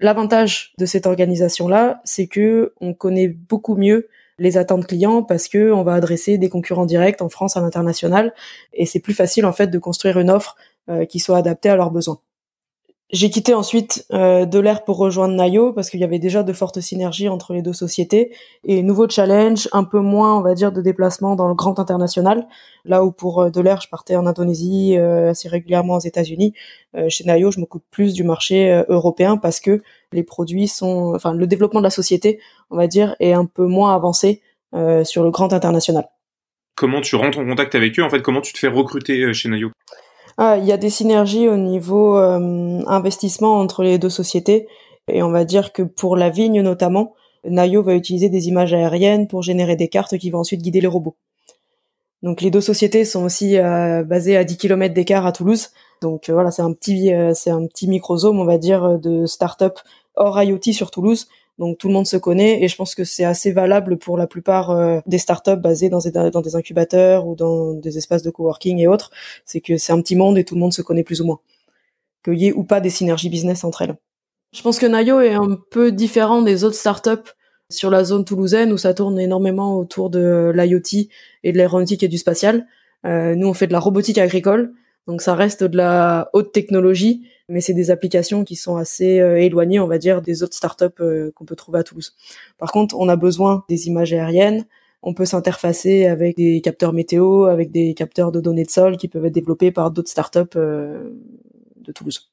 L'avantage 0.00 0.74
de 0.78 0.84
cette 0.84 1.06
organisation-là, 1.06 2.00
c'est 2.04 2.26
que 2.26 2.74
on 2.80 2.92
connaît 2.92 3.28
beaucoup 3.28 3.76
mieux 3.76 4.08
les 4.38 4.58
attentes 4.58 4.86
clients 4.86 5.22
parce 5.22 5.46
que 5.46 5.70
on 5.70 5.84
va 5.84 5.94
adresser 5.94 6.38
des 6.38 6.48
concurrents 6.48 6.86
directs 6.86 7.22
en 7.22 7.28
France 7.28 7.56
à 7.56 7.60
l'international 7.60 8.34
et 8.72 8.84
c'est 8.84 8.98
plus 8.98 9.14
facile 9.14 9.46
en 9.46 9.52
fait 9.52 9.68
de 9.68 9.78
construire 9.78 10.18
une 10.18 10.30
offre 10.30 10.56
euh, 10.90 11.04
qui 11.04 11.20
soit 11.20 11.38
adaptée 11.38 11.68
à 11.68 11.76
leurs 11.76 11.92
besoins. 11.92 12.18
J'ai 13.12 13.28
quitté 13.28 13.52
ensuite 13.52 14.06
euh, 14.14 14.46
pour 14.86 14.96
rejoindre 14.96 15.34
Nayo 15.34 15.74
parce 15.74 15.90
qu'il 15.90 16.00
y 16.00 16.04
avait 16.04 16.18
déjà 16.18 16.42
de 16.42 16.52
fortes 16.54 16.80
synergies 16.80 17.28
entre 17.28 17.52
les 17.52 17.60
deux 17.60 17.74
sociétés 17.74 18.34
et 18.64 18.82
nouveau 18.82 19.06
challenge, 19.06 19.68
un 19.72 19.84
peu 19.84 20.00
moins 20.00 20.38
on 20.38 20.40
va 20.40 20.54
dire 20.54 20.72
de 20.72 20.80
déplacement 20.80 21.36
dans 21.36 21.46
le 21.46 21.54
grand 21.54 21.78
international. 21.78 22.48
Là 22.86 23.04
où 23.04 23.12
pour 23.12 23.42
euh, 23.42 23.50
je 23.52 23.88
partais 23.90 24.16
en 24.16 24.26
Indonésie 24.26 24.96
euh, 24.96 25.28
assez 25.28 25.46
régulièrement 25.50 25.96
aux 25.96 26.00
États-Unis, 26.00 26.54
euh, 26.96 27.10
chez 27.10 27.24
Nayo 27.24 27.50
je 27.50 27.60
m'occupe 27.60 27.82
plus 27.90 28.14
du 28.14 28.24
marché 28.24 28.82
européen 28.88 29.36
parce 29.36 29.60
que 29.60 29.82
les 30.12 30.22
produits 30.22 30.66
sont, 30.66 31.12
enfin 31.14 31.34
le 31.34 31.46
développement 31.46 31.80
de 31.80 31.84
la 31.84 31.90
société 31.90 32.40
on 32.70 32.78
va 32.78 32.86
dire 32.86 33.14
est 33.20 33.34
un 33.34 33.44
peu 33.44 33.66
moins 33.66 33.94
avancé 33.94 34.40
sur 35.04 35.22
le 35.22 35.30
grand 35.30 35.52
international. 35.52 36.06
Comment 36.76 37.02
tu 37.02 37.16
rentres 37.16 37.38
en 37.38 37.44
contact 37.44 37.74
avec 37.74 37.98
eux? 37.98 38.02
En 38.02 38.08
fait, 38.08 38.22
comment 38.22 38.40
tu 38.40 38.54
te 38.54 38.58
fais 38.58 38.68
recruter 38.68 39.34
chez 39.34 39.50
Nayo? 39.50 39.70
Ah, 40.38 40.56
il 40.58 40.64
y 40.64 40.72
a 40.72 40.76
des 40.76 40.90
synergies 40.90 41.48
au 41.48 41.56
niveau 41.56 42.16
euh, 42.16 42.80
investissement 42.86 43.58
entre 43.58 43.82
les 43.82 43.98
deux 43.98 44.10
sociétés. 44.10 44.66
Et 45.08 45.22
on 45.22 45.30
va 45.30 45.44
dire 45.44 45.72
que 45.72 45.82
pour 45.82 46.16
la 46.16 46.30
vigne 46.30 46.62
notamment, 46.62 47.14
Nayo 47.44 47.82
va 47.82 47.94
utiliser 47.94 48.28
des 48.28 48.48
images 48.48 48.72
aériennes 48.72 49.26
pour 49.26 49.42
générer 49.42 49.76
des 49.76 49.88
cartes 49.88 50.16
qui 50.18 50.30
vont 50.30 50.40
ensuite 50.40 50.62
guider 50.62 50.80
les 50.80 50.86
robots. 50.86 51.16
Donc 52.22 52.40
les 52.40 52.50
deux 52.50 52.60
sociétés 52.60 53.04
sont 53.04 53.24
aussi 53.24 53.58
euh, 53.58 54.04
basées 54.04 54.36
à 54.36 54.44
10 54.44 54.56
km 54.56 54.94
d'écart 54.94 55.26
à 55.26 55.32
Toulouse. 55.32 55.70
Donc 56.00 56.28
euh, 56.28 56.32
voilà, 56.32 56.50
c'est 56.50 56.62
un 56.62 56.72
petit 56.72 57.10
c'est 57.34 57.50
un 57.50 57.66
petit 57.66 57.88
microsome, 57.88 58.38
on 58.38 58.44
va 58.44 58.58
dire, 58.58 58.98
de 58.98 59.26
start-up 59.26 59.78
hors 60.14 60.40
IoT 60.40 60.72
sur 60.72 60.90
Toulouse 60.90 61.28
donc 61.62 61.78
tout 61.78 61.86
le 61.86 61.94
monde 61.94 62.08
se 62.08 62.16
connaît 62.16 62.60
et 62.64 62.66
je 62.66 62.74
pense 62.74 62.96
que 62.96 63.04
c'est 63.04 63.22
assez 63.22 63.52
valable 63.52 63.96
pour 63.96 64.18
la 64.18 64.26
plupart 64.26 64.72
euh, 64.72 64.98
des 65.06 65.18
startups 65.18 65.54
basées 65.54 65.90
dans 65.90 66.00
des, 66.00 66.56
incubateurs 66.56 67.24
ou 67.24 67.36
dans 67.36 67.74
des 67.74 67.98
espaces 67.98 68.24
de 68.24 68.30
coworking 68.30 68.80
et 68.80 68.88
autres. 68.88 69.12
C'est 69.44 69.60
que 69.60 69.76
c'est 69.76 69.92
un 69.92 70.00
petit 70.02 70.16
monde 70.16 70.36
et 70.38 70.44
tout 70.44 70.56
le 70.56 70.60
monde 70.60 70.72
se 70.72 70.82
connaît 70.82 71.04
plus 71.04 71.20
ou 71.20 71.24
moins. 71.24 71.38
Qu'il 72.24 72.34
y 72.34 72.48
ait 72.48 72.52
ou 72.52 72.64
pas 72.64 72.80
des 72.80 72.90
synergies 72.90 73.28
business 73.28 73.62
entre 73.62 73.82
elles. 73.82 73.94
Je 74.52 74.60
pense 74.60 74.80
que 74.80 74.86
Nayo 74.86 75.20
est 75.20 75.34
un 75.34 75.56
peu 75.70 75.92
différent 75.92 76.42
des 76.42 76.64
autres 76.64 76.74
startups 76.74 77.30
sur 77.70 77.90
la 77.90 78.02
zone 78.02 78.24
toulousaine 78.24 78.72
où 78.72 78.76
ça 78.76 78.92
tourne 78.92 79.20
énormément 79.20 79.78
autour 79.78 80.10
de 80.10 80.50
l'IoT 80.52 81.06
et 81.44 81.52
de 81.52 81.56
l'aéronautique 81.58 82.02
et 82.02 82.08
du 82.08 82.18
spatial. 82.18 82.66
Euh, 83.06 83.36
nous, 83.36 83.46
on 83.46 83.54
fait 83.54 83.68
de 83.68 83.72
la 83.72 83.78
robotique 83.78 84.18
agricole, 84.18 84.72
donc 85.06 85.22
ça 85.22 85.36
reste 85.36 85.62
de 85.62 85.76
la 85.76 86.28
haute 86.32 86.50
technologie, 86.50 87.22
mais 87.48 87.60
c'est 87.60 87.74
des 87.74 87.90
applications 87.90 88.44
qui 88.44 88.56
sont 88.56 88.76
assez 88.76 89.20
euh, 89.20 89.40
éloignées, 89.40 89.80
on 89.80 89.86
va 89.86 89.98
dire, 89.98 90.22
des 90.22 90.42
autres 90.42 90.54
startups 90.54 90.84
euh, 91.00 91.30
qu'on 91.34 91.44
peut 91.44 91.56
trouver 91.56 91.80
à 91.80 91.82
Toulouse. 91.82 92.14
Par 92.58 92.72
contre, 92.72 92.96
on 92.98 93.08
a 93.08 93.16
besoin 93.16 93.64
des 93.68 93.88
images 93.88 94.12
aériennes, 94.12 94.66
on 95.02 95.14
peut 95.14 95.24
s'interfacer 95.24 96.06
avec 96.06 96.36
des 96.36 96.60
capteurs 96.60 96.92
météo, 96.92 97.44
avec 97.44 97.70
des 97.70 97.94
capteurs 97.94 98.32
de 98.32 98.40
données 98.40 98.64
de 98.64 98.70
sol 98.70 98.96
qui 98.96 99.08
peuvent 99.08 99.26
être 99.26 99.32
développés 99.32 99.72
par 99.72 99.90
d'autres 99.90 100.10
startups 100.10 100.56
euh, 100.56 101.10
de 101.76 101.92
Toulouse. 101.92 102.30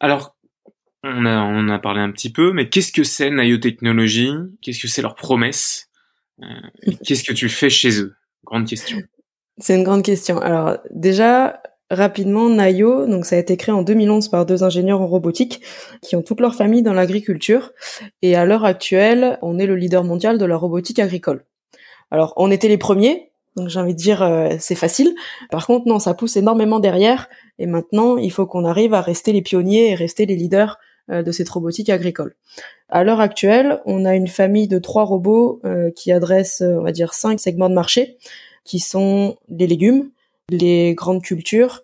Alors, 0.00 0.36
on 1.02 1.26
a, 1.26 1.42
on 1.42 1.68
a 1.68 1.78
parlé 1.78 2.00
un 2.00 2.10
petit 2.10 2.32
peu, 2.32 2.52
mais 2.52 2.68
qu'est-ce 2.68 2.92
que 2.92 3.04
c'est 3.04 3.30
Nayo 3.30 3.58
Technologies 3.58 4.32
Qu'est-ce 4.62 4.80
que 4.80 4.88
c'est 4.88 5.02
leur 5.02 5.14
promesse? 5.14 5.90
Qu'est-ce 7.04 7.22
que 7.22 7.32
tu 7.32 7.48
fais 7.48 7.70
chez 7.70 8.00
eux? 8.00 8.14
Grande 8.44 8.66
question. 8.66 8.98
C'est 9.58 9.76
une 9.76 9.84
grande 9.84 10.02
question. 10.02 10.38
Alors 10.40 10.78
déjà, 10.90 11.62
rapidement, 11.94 12.48
Nayo, 12.48 13.06
donc 13.06 13.24
ça 13.24 13.36
a 13.36 13.38
été 13.38 13.56
créé 13.56 13.74
en 13.74 13.82
2011 13.82 14.28
par 14.28 14.46
deux 14.46 14.62
ingénieurs 14.62 15.00
en 15.00 15.06
robotique 15.06 15.62
qui 16.02 16.16
ont 16.16 16.22
toute 16.22 16.40
leur 16.40 16.54
famille 16.54 16.82
dans 16.82 16.92
l'agriculture. 16.92 17.72
Et 18.22 18.36
à 18.36 18.44
l'heure 18.44 18.64
actuelle, 18.64 19.38
on 19.42 19.58
est 19.58 19.66
le 19.66 19.76
leader 19.76 20.04
mondial 20.04 20.38
de 20.38 20.44
la 20.44 20.56
robotique 20.56 20.98
agricole. 20.98 21.44
Alors, 22.10 22.32
on 22.36 22.50
était 22.50 22.68
les 22.68 22.78
premiers, 22.78 23.30
donc 23.56 23.68
j'ai 23.68 23.80
envie 23.80 23.94
de 23.94 23.98
dire 23.98 24.22
euh, 24.22 24.50
c'est 24.58 24.74
facile. 24.74 25.14
Par 25.50 25.66
contre, 25.66 25.86
non, 25.86 25.98
ça 25.98 26.14
pousse 26.14 26.36
énormément 26.36 26.80
derrière. 26.80 27.28
Et 27.58 27.66
maintenant, 27.66 28.16
il 28.16 28.30
faut 28.30 28.46
qu'on 28.46 28.64
arrive 28.64 28.94
à 28.94 29.00
rester 29.00 29.32
les 29.32 29.42
pionniers 29.42 29.90
et 29.90 29.94
rester 29.94 30.26
les 30.26 30.36
leaders 30.36 30.78
euh, 31.10 31.22
de 31.22 31.32
cette 31.32 31.48
robotique 31.48 31.90
agricole. 31.90 32.34
À 32.88 33.04
l'heure 33.04 33.20
actuelle, 33.20 33.80
on 33.86 34.04
a 34.04 34.14
une 34.14 34.28
famille 34.28 34.68
de 34.68 34.78
trois 34.78 35.04
robots 35.04 35.60
euh, 35.64 35.90
qui 35.90 36.12
adressent, 36.12 36.62
on 36.62 36.82
va 36.82 36.92
dire, 36.92 37.14
cinq 37.14 37.40
segments 37.40 37.68
de 37.68 37.74
marché, 37.74 38.18
qui 38.64 38.78
sont 38.80 39.36
les 39.48 39.66
légumes, 39.66 40.10
les 40.50 40.94
grandes 40.94 41.22
cultures, 41.22 41.82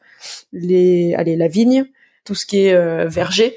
les, 0.52 1.14
allez, 1.14 1.36
la 1.36 1.48
vigne, 1.48 1.86
tout 2.24 2.34
ce 2.34 2.46
qui 2.46 2.66
est 2.66 2.74
euh, 2.74 3.06
verger, 3.06 3.56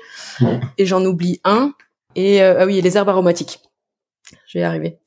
et 0.77 0.85
j'en 0.85 1.03
oublie 1.05 1.41
un, 1.43 1.73
et 2.15 2.41
ah 2.41 2.65
oui, 2.65 2.81
les 2.81 2.97
herbes 2.97 3.09
aromatiques. 3.09 3.59
Je 4.47 4.57
vais 4.57 4.61
y 4.61 4.65
arriver. 4.65 4.99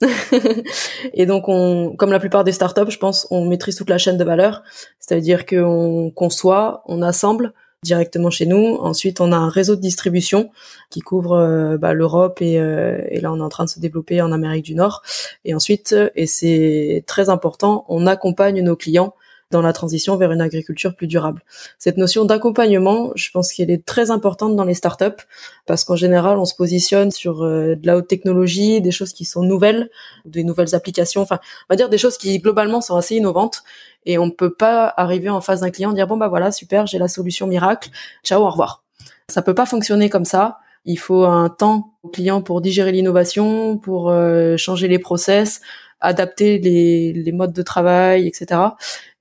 et 1.15 1.25
donc, 1.25 1.49
on, 1.49 1.95
comme 1.97 2.11
la 2.11 2.19
plupart 2.19 2.45
des 2.45 2.53
startups, 2.53 2.91
je 2.91 2.99
pense, 2.99 3.27
on 3.31 3.47
maîtrise 3.47 3.77
toute 3.77 3.91
la 3.91 3.99
chaîne 3.99 4.19
de 4.19 4.25
valeur, 4.25 4.63
c'est-à-dire 4.99 5.47
qu'on 5.47 6.11
conçoit, 6.15 6.83
on 6.87 7.03
assemble, 7.03 7.53
directement 7.83 8.31
chez 8.31 8.47
nous. 8.47 8.77
Ensuite, 8.77 9.21
on 9.21 9.33
a 9.33 9.37
un 9.37 9.49
réseau 9.49 9.77
de 9.77 9.81
distribution 9.81 10.51
qui 10.91 11.01
couvre 11.01 11.33
euh, 11.33 11.79
bah, 11.79 11.95
l'Europe 11.95 12.43
et, 12.43 12.59
euh, 12.59 13.01
et, 13.09 13.21
là, 13.21 13.33
on 13.33 13.39
est 13.39 13.43
en 13.43 13.49
train 13.49 13.65
de 13.65 13.71
se 13.71 13.81
développer 13.81 14.21
en 14.21 14.33
Amérique 14.33 14.65
du 14.65 14.75
Nord. 14.75 15.03
Et 15.45 15.55
ensuite, 15.55 15.95
et 16.15 16.27
c'est 16.27 17.05
très 17.07 17.29
important, 17.29 17.85
on 17.89 18.07
accompagne 18.07 18.61
nos 18.63 18.77
clients 18.77 19.15
dans 19.51 19.63
la 19.63 19.73
transition 19.73 20.17
vers 20.17 20.33
une 20.33 20.41
agriculture 20.41 20.95
plus 20.97 21.07
durable. 21.07 21.43
Cette 21.79 21.97
notion 21.97 22.25
d'accompagnement, 22.25 23.13
je 23.15 23.31
pense 23.31 23.53
qu'elle 23.53 23.71
est 23.71 23.85
très 23.85 24.11
importante 24.11 24.57
dans 24.57 24.65
les 24.65 24.75
startups 24.75 25.23
parce 25.67 25.85
qu'en 25.85 25.97
général, 25.97 26.39
on 26.39 26.45
se 26.45 26.55
positionne 26.55 27.11
sur 27.11 27.45
euh, 27.45 27.77
de 27.77 27.87
la 27.87 27.97
haute 27.97 28.09
technologie, 28.09 28.81
des 28.81 28.91
choses 28.91 29.13
qui 29.13 29.25
sont 29.25 29.43
nouvelles, 29.43 29.89
des 30.25 30.45
nouvelles 30.45 30.75
applications, 30.75 31.23
enfin, 31.23 31.39
on 31.43 31.75
va 31.75 31.77
dire 31.77 31.89
des 31.89 31.99
choses 31.99 32.19
qui 32.19 32.39
globalement 32.39 32.81
sont 32.81 32.97
assez 32.97 33.17
innovantes 33.17 33.63
et 34.05 34.19
on 34.19 34.27
ne 34.27 34.31
peut 34.33 34.55
pas 34.55 34.93
arriver 34.97 35.31
en 35.31 35.41
face 35.41 35.61
d'un 35.61 35.71
client 35.71 35.93
dire 35.93 36.07
bon 36.07 36.17
bah 36.17 36.29
voilà, 36.29 36.51
super, 36.51 36.87
j'ai 36.87 36.99
la 36.99 37.09
solution 37.09 37.47
miracle, 37.47 37.91
ciao, 38.25 38.43
au 38.43 38.51
revoir. 38.51 38.83
Ça 39.29 39.43
peut 39.43 39.55
pas 39.55 39.67
fonctionner 39.67 40.09
comme 40.09 40.25
ça. 40.25 40.59
Il 40.85 40.99
faut 40.99 41.25
un 41.25 41.49
temps 41.49 41.95
au 42.05 42.09
client 42.09 42.43
pour 42.43 42.61
digérer 42.61 42.93
l'innovation, 42.93 43.77
pour 43.77 44.09
euh, 44.09 44.57
changer 44.57 44.87
les 44.87 45.01
process, 45.01 45.61
adapter 46.01 46.59
les, 46.59 47.13
les, 47.13 47.33
modes 47.33 47.53
de 47.53 47.63
travail, 47.63 48.27
etc. 48.27 48.61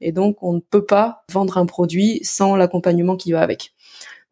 Et 0.01 0.11
donc, 0.11 0.43
on 0.43 0.53
ne 0.53 0.59
peut 0.59 0.85
pas 0.85 1.23
vendre 1.31 1.57
un 1.57 1.65
produit 1.65 2.19
sans 2.23 2.55
l'accompagnement 2.55 3.15
qui 3.15 3.31
va 3.31 3.41
avec. 3.41 3.73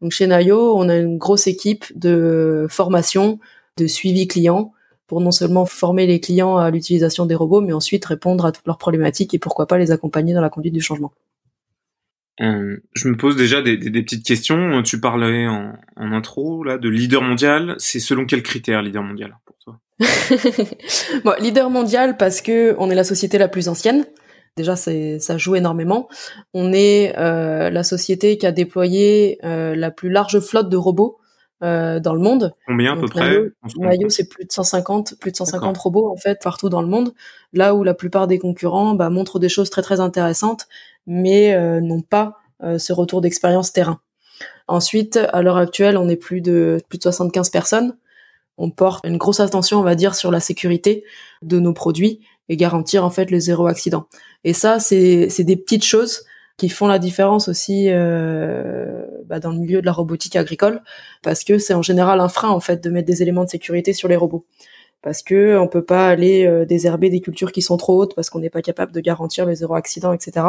Donc, 0.00 0.12
chez 0.12 0.26
Nayo, 0.26 0.76
on 0.76 0.88
a 0.88 0.96
une 0.96 1.18
grosse 1.18 1.46
équipe 1.46 1.86
de 1.96 2.66
formation, 2.68 3.38
de 3.78 3.86
suivi 3.86 4.28
client, 4.28 4.72
pour 5.06 5.20
non 5.20 5.30
seulement 5.30 5.66
former 5.66 6.06
les 6.06 6.20
clients 6.20 6.56
à 6.56 6.70
l'utilisation 6.70 7.26
des 7.26 7.34
robots, 7.34 7.60
mais 7.60 7.72
ensuite 7.72 8.04
répondre 8.04 8.44
à 8.46 8.52
toutes 8.52 8.66
leurs 8.66 8.78
problématiques 8.78 9.34
et 9.34 9.38
pourquoi 9.38 9.66
pas 9.66 9.78
les 9.78 9.90
accompagner 9.90 10.34
dans 10.34 10.40
la 10.40 10.50
conduite 10.50 10.74
du 10.74 10.80
changement. 10.80 11.12
Euh, 12.40 12.78
je 12.94 13.08
me 13.08 13.16
pose 13.16 13.36
déjà 13.36 13.62
des, 13.62 13.76
des, 13.76 13.90
des, 13.90 14.02
petites 14.02 14.26
questions. 14.26 14.82
Tu 14.82 14.98
parlais 14.98 15.46
en, 15.46 15.74
en, 15.96 16.12
intro 16.12 16.64
là 16.64 16.78
de 16.78 16.88
leader 16.88 17.22
mondial. 17.22 17.76
C'est 17.78 18.00
selon 18.00 18.26
quels 18.26 18.42
critères 18.42 18.82
leader 18.82 19.02
mondial? 19.02 19.38
Toi 19.64 19.78
bon, 21.24 21.34
Leader 21.40 21.70
mondial 21.70 22.16
parce 22.16 22.40
que 22.40 22.74
on 22.78 22.90
est 22.90 22.94
la 22.94 23.04
société 23.04 23.38
la 23.38 23.48
plus 23.48 23.68
ancienne. 23.68 24.04
Déjà, 24.56 24.76
ça 24.76 25.38
joue 25.38 25.56
énormément. 25.56 26.08
On 26.52 26.72
est 26.72 27.14
euh, 27.18 27.70
la 27.70 27.82
société 27.82 28.38
qui 28.38 28.46
a 28.46 28.52
déployé 28.52 29.38
euh, 29.44 29.74
la 29.74 29.90
plus 29.90 30.10
large 30.10 30.38
flotte 30.38 30.68
de 30.68 30.76
robots 30.76 31.18
euh, 31.64 31.98
dans 31.98 32.12
le 32.12 32.20
monde. 32.20 32.52
Combien 32.66 32.92
à 32.92 33.00
peu 33.00 33.06
près? 33.06 33.38
C'est 34.10 34.28
plus 34.28 34.44
de 34.44 34.52
150, 34.52 35.14
plus 35.18 35.30
de 35.30 35.36
150 35.36 35.78
robots 35.78 36.10
en 36.10 36.16
fait 36.16 36.42
partout 36.42 36.68
dans 36.68 36.82
le 36.82 36.88
monde. 36.88 37.14
Là 37.52 37.74
où 37.74 37.84
la 37.84 37.94
plupart 37.94 38.26
des 38.26 38.38
concurrents 38.38 38.94
bah, 38.94 39.08
montrent 39.08 39.38
des 39.38 39.48
choses 39.48 39.70
très 39.70 39.80
très 39.80 39.98
intéressantes, 40.00 40.66
mais 41.06 41.54
euh, 41.54 41.80
n'ont 41.80 42.02
pas 42.02 42.38
euh, 42.62 42.76
ce 42.78 42.92
retour 42.92 43.22
d'expérience 43.22 43.72
terrain. 43.72 44.00
Ensuite, 44.68 45.18
à 45.32 45.40
l'heure 45.42 45.56
actuelle, 45.56 45.96
on 45.96 46.08
est 46.08 46.16
plus 46.16 46.40
de 46.40 46.80
plus 46.88 46.98
de 46.98 47.02
75 47.04 47.48
personnes. 47.50 47.96
On 48.58 48.70
porte 48.70 49.04
une 49.04 49.16
grosse 49.16 49.40
attention, 49.40 49.78
on 49.80 49.82
va 49.82 49.94
dire, 49.94 50.14
sur 50.14 50.30
la 50.30 50.40
sécurité 50.40 51.04
de 51.42 51.58
nos 51.58 51.72
produits 51.72 52.20
et 52.48 52.56
garantir 52.56 53.04
en 53.04 53.10
fait 53.10 53.30
le 53.30 53.38
zéro 53.38 53.66
accident. 53.66 54.06
Et 54.44 54.52
ça, 54.52 54.78
c'est 54.78 55.28
des 55.38 55.56
petites 55.56 55.84
choses 55.84 56.24
qui 56.56 56.68
font 56.68 56.86
la 56.86 56.98
différence 56.98 57.48
aussi 57.48 57.86
euh, 57.88 59.04
bah, 59.26 59.40
dans 59.40 59.50
le 59.50 59.58
milieu 59.58 59.80
de 59.80 59.86
la 59.86 59.92
robotique 59.92 60.36
agricole, 60.36 60.82
parce 61.22 61.42
que 61.42 61.58
c'est 61.58 61.74
en 61.74 61.82
général 61.82 62.20
un 62.20 62.28
frein 62.28 62.50
en 62.50 62.60
fait 62.60 62.82
de 62.82 62.90
mettre 62.90 63.06
des 63.06 63.22
éléments 63.22 63.44
de 63.44 63.50
sécurité 63.50 63.92
sur 63.92 64.06
les 64.06 64.14
robots, 64.14 64.46
parce 65.02 65.22
que 65.22 65.58
on 65.58 65.66
peut 65.66 65.84
pas 65.84 66.08
aller 66.08 66.46
euh, 66.46 66.64
désherber 66.64 67.10
des 67.10 67.20
cultures 67.20 67.50
qui 67.50 67.60
sont 67.60 67.76
trop 67.76 68.00
hautes, 68.00 68.14
parce 68.14 68.30
qu'on 68.30 68.38
n'est 68.38 68.50
pas 68.50 68.62
capable 68.62 68.92
de 68.92 69.00
garantir 69.00 69.46
le 69.46 69.54
zéro 69.54 69.74
accident, 69.74 70.12
etc. 70.12 70.46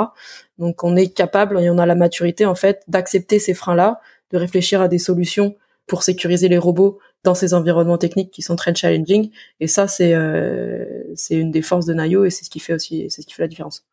Donc 0.59 0.83
on 0.83 0.95
est 0.95 1.07
capable 1.07 1.59
et 1.59 1.71
on 1.71 1.79
a 1.79 1.87
la 1.87 1.95
maturité 1.95 2.45
en 2.45 2.55
fait 2.55 2.83
d'accepter 2.87 3.39
ces 3.39 3.55
freins-là, 3.55 3.99
de 4.31 4.37
réfléchir 4.37 4.81
à 4.81 4.87
des 4.87 4.99
solutions 4.99 5.55
pour 5.87 6.03
sécuriser 6.03 6.47
les 6.47 6.57
robots 6.57 6.99
dans 7.23 7.35
ces 7.35 7.53
environnements 7.53 7.97
techniques 7.97 8.31
qui 8.31 8.41
sont 8.41 8.55
très 8.55 8.73
challenging. 8.73 9.31
Et 9.59 9.67
ça, 9.67 9.87
c'est 9.87 10.13
euh, 10.13 10.85
une 11.29 11.51
des 11.51 11.61
forces 11.61 11.85
de 11.85 11.93
Nayo 11.93 12.25
et 12.25 12.29
c'est 12.29 12.45
ce 12.45 12.49
qui 12.49 12.59
fait 12.59 12.73
aussi, 12.73 13.07
c'est 13.09 13.21
ce 13.21 13.27
qui 13.27 13.33
fait 13.33 13.43
la 13.43 13.47
différence 13.47 13.85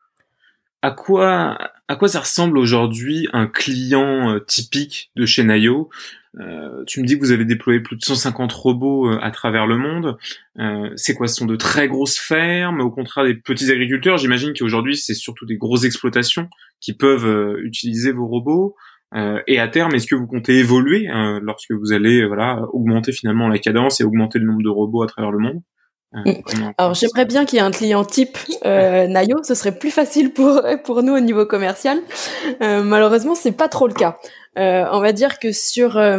à 0.83 0.91
quoi 0.91 1.59
à 1.89 1.97
quoi 1.97 2.09
ça 2.09 2.21
ressemble 2.21 2.59
aujourd'hui 2.59 3.29
un 3.33 3.47
client 3.47 4.35
euh, 4.35 4.41
typique 4.41 5.11
de 5.17 5.25
chez 5.27 5.45
Nayo? 5.45 5.89
Euh, 6.41 6.83
Tu 6.87 7.01
me 7.01 7.07
dis 7.07 7.15
que 7.15 7.21
vous 7.21 7.31
avez 7.31 7.45
déployé 7.45 7.81
plus 7.81 7.97
de 7.97 8.03
150 8.03 8.53
robots 8.53 9.09
euh, 9.09 9.19
à 9.23 9.31
travers 9.31 9.67
le 9.67 9.77
monde. 9.77 10.17
Euh, 10.59 10.91
c'est 10.97 11.15
quoi? 11.15 11.29
Ce 11.29 11.37
sont 11.37 11.47
de 11.47 11.57
très 11.57 11.89
grosses 11.89 12.19
fermes, 12.19 12.81
au 12.81 12.91
contraire 12.91 13.25
des 13.25 13.35
petits 13.35 13.71
agriculteurs? 13.71 14.19
J'imagine 14.19 14.53
qu'aujourd'hui 14.59 14.97
c'est 14.97 15.15
surtout 15.15 15.47
des 15.47 15.57
grosses 15.57 15.85
exploitations 15.85 16.49
qui 16.81 16.95
peuvent 16.95 17.27
euh, 17.27 17.63
utiliser 17.63 18.11
vos 18.13 18.27
robots. 18.27 18.75
Et 19.47 19.59
à 19.59 19.69
terme, 19.69 19.95
est-ce 19.95 20.07
que 20.07 20.15
vous 20.15 20.27
comptez 20.27 20.59
évoluer 20.59 21.09
lorsque 21.43 21.73
vous 21.73 21.93
allez 21.93 22.27
voilà 22.27 22.63
augmenter 22.73 23.13
finalement 23.13 23.49
la 23.49 23.59
cadence 23.59 24.01
et 24.01 24.05
augmenter 24.05 24.39
le 24.39 24.47
nombre 24.47 24.63
de 24.63 24.69
robots 24.69 25.03
à 25.03 25.07
travers 25.07 25.31
le 25.31 25.39
monde 25.39 25.61
Mm. 26.13 26.73
Alors 26.77 26.95
j'aimerais 26.95 27.25
bien 27.25 27.47
qu'il 27.47 27.59
y 27.59 27.63
ait 27.63 27.65
un 27.65 27.71
client 27.71 28.05
type 28.05 28.37
euh, 28.67 29.07
Nayo, 29.07 29.43
ce 29.45 29.55
serait 29.55 29.79
plus 29.79 29.91
facile 29.91 30.33
pour 30.33 30.61
pour 30.85 31.03
nous 31.03 31.15
au 31.15 31.21
niveau 31.21 31.47
commercial. 31.47 31.99
Euh, 32.61 32.83
malheureusement, 32.83 33.35
c'est 33.35 33.53
pas 33.53 33.69
trop 33.69 33.89
le 33.89 33.95
cas. 33.95 34.19
Euh, 34.59 34.85
on 34.93 35.01
va 35.01 35.13
dire 35.13 35.39
que 35.39 35.53
sur 35.53 35.97
euh, 35.97 36.19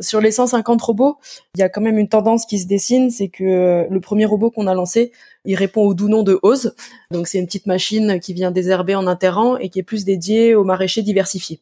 sur 0.00 0.20
les 0.20 0.32
150 0.32 0.82
robots, 0.82 1.18
il 1.54 1.60
y 1.60 1.62
a 1.62 1.68
quand 1.68 1.80
même 1.80 1.98
une 1.98 2.08
tendance 2.08 2.44
qui 2.44 2.58
se 2.58 2.66
dessine, 2.66 3.10
c'est 3.10 3.28
que 3.28 3.86
le 3.88 4.00
premier 4.00 4.24
robot 4.24 4.50
qu'on 4.50 4.66
a 4.66 4.74
lancé, 4.74 5.12
il 5.44 5.54
répond 5.54 5.82
au 5.82 5.94
doux 5.94 6.08
nom 6.08 6.24
de 6.24 6.40
Ose. 6.42 6.74
Donc 7.12 7.28
c'est 7.28 7.38
une 7.38 7.46
petite 7.46 7.66
machine 7.66 8.18
qui 8.18 8.34
vient 8.34 8.50
désherber 8.50 8.96
en 8.96 9.06
interrant 9.06 9.56
et 9.58 9.68
qui 9.68 9.78
est 9.78 9.84
plus 9.84 10.04
dédiée 10.04 10.56
aux 10.56 10.64
maraîchers 10.64 11.02
diversifiés. 11.02 11.60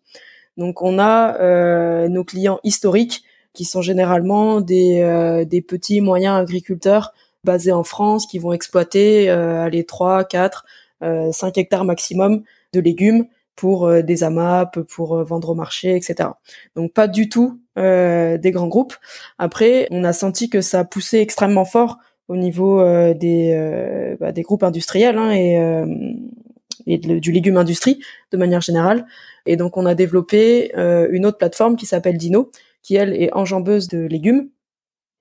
Donc 0.57 0.83
on 0.83 0.99
a 0.99 1.39
euh, 1.41 2.09
nos 2.09 2.25
clients 2.25 2.61
historiques 2.65 3.25
qui 3.53 3.65
sont 3.65 3.83
généralement 3.83 4.61
des, 4.61 5.45
des 5.47 5.61
petits 5.61 6.01
moyens 6.01 6.41
agriculteurs 6.41 7.13
basés 7.45 7.73
en 7.73 7.85
France 7.85 8.27
qui 8.27 8.39
vont 8.39 8.53
exploiter 8.53 9.29
euh, 9.29 9.69
les 9.69 9.85
3, 9.85 10.25
4, 10.25 10.65
5 11.03 11.59
hectares 11.59 11.85
maximum 11.85 12.43
de 12.73 12.81
légumes 12.81 13.27
pour 13.57 13.87
euh, 13.87 14.03
des 14.03 14.25
AMAP, 14.25 14.81
pour 14.81 15.17
euh, 15.17 15.25
vendre 15.25 15.51
au 15.51 15.55
marché, 15.55 15.95
etc. 15.97 16.31
Donc 16.77 16.93
pas 16.93 17.09
du 17.09 17.29
tout 17.29 17.61
euh, 17.79 18.39
des 18.39 18.51
grands 18.51 18.69
groupes. 18.69 18.95
Après, 19.39 19.87
on 19.91 20.05
a 20.05 20.13
senti 20.13 20.49
que 20.49 20.61
ça 20.61 20.85
poussait 20.85 21.21
extrêmement 21.21 21.65
fort 21.65 21.99
au 22.29 22.37
niveau 22.37 22.81
euh, 22.81 23.15
des, 23.15 23.53
euh, 23.55 24.17
bah, 24.19 24.33
des 24.33 24.43
groupes 24.43 24.63
industriels 24.63 25.19
hein, 25.19 25.31
et 26.87 26.99
du 26.99 27.33
légume 27.33 27.57
industrie 27.57 28.01
de 28.33 28.37
manière 28.37 28.61
générale. 28.61 29.07
Et 29.47 29.57
donc 29.57 29.77
on 29.77 29.87
a 29.87 29.95
développé 29.95 30.73
une 30.75 31.27
autre 31.27 31.39
plateforme 31.39 31.77
qui 31.77 31.87
s'appelle 31.87 32.17
Dino, 32.17 32.51
qui 32.83 32.97
elle 32.97 33.15
est 33.15 33.33
enjambeuse 33.35 33.89
de 33.89 33.99
légumes 34.01 34.49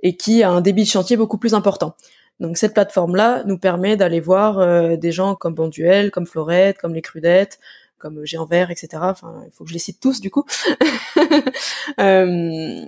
et 0.01 0.17
qui 0.17 0.43
a 0.43 0.49
un 0.49 0.61
débit 0.61 0.83
de 0.83 0.87
chantier 0.87 1.17
beaucoup 1.17 1.37
plus 1.37 1.53
important. 1.53 1.95
Donc 2.39 2.57
cette 2.57 2.73
plateforme-là 2.73 3.43
nous 3.45 3.59
permet 3.59 3.95
d'aller 3.95 4.19
voir 4.19 4.57
euh, 4.59 4.95
des 4.97 5.11
gens 5.11 5.35
comme 5.35 5.53
Bonduel, 5.53 6.09
comme 6.09 6.25
Florette, 6.25 6.79
comme 6.79 6.95
les 6.95 7.03
Crudettes, 7.03 7.59
comme 7.99 8.25
Géant 8.25 8.45
Vert, 8.45 8.71
etc. 8.71 8.89
Enfin, 9.01 9.43
il 9.45 9.51
faut 9.51 9.63
que 9.63 9.69
je 9.69 9.75
les 9.75 9.79
cite 9.79 9.99
tous 9.99 10.19
du 10.21 10.31
coup, 10.31 10.43
euh, 11.99 12.85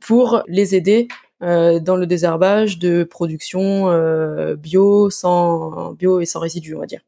pour 0.00 0.44
les 0.46 0.76
aider 0.76 1.08
euh, 1.42 1.80
dans 1.80 1.96
le 1.96 2.06
désherbage 2.06 2.78
de 2.78 3.02
production 3.02 3.90
euh, 3.90 4.54
bio, 4.54 5.10
sans 5.10 5.92
bio 5.94 6.20
et 6.20 6.26
sans 6.26 6.38
résidus, 6.38 6.76
on 6.76 6.80
va 6.80 6.86
dire. 6.86 7.00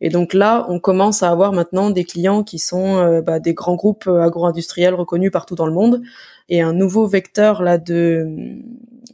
Et 0.00 0.10
donc 0.10 0.32
là, 0.32 0.64
on 0.68 0.78
commence 0.78 1.22
à 1.22 1.30
avoir 1.30 1.52
maintenant 1.52 1.90
des 1.90 2.04
clients 2.04 2.44
qui 2.44 2.58
sont 2.58 2.98
euh, 2.98 3.20
bah, 3.20 3.40
des 3.40 3.54
grands 3.54 3.74
groupes 3.74 4.06
agro-industriels 4.06 4.94
reconnus 4.94 5.30
partout 5.32 5.56
dans 5.56 5.66
le 5.66 5.72
monde, 5.72 6.02
et 6.48 6.60
un 6.60 6.72
nouveau 6.72 7.06
vecteur 7.06 7.62
là 7.62 7.78
de, 7.78 8.26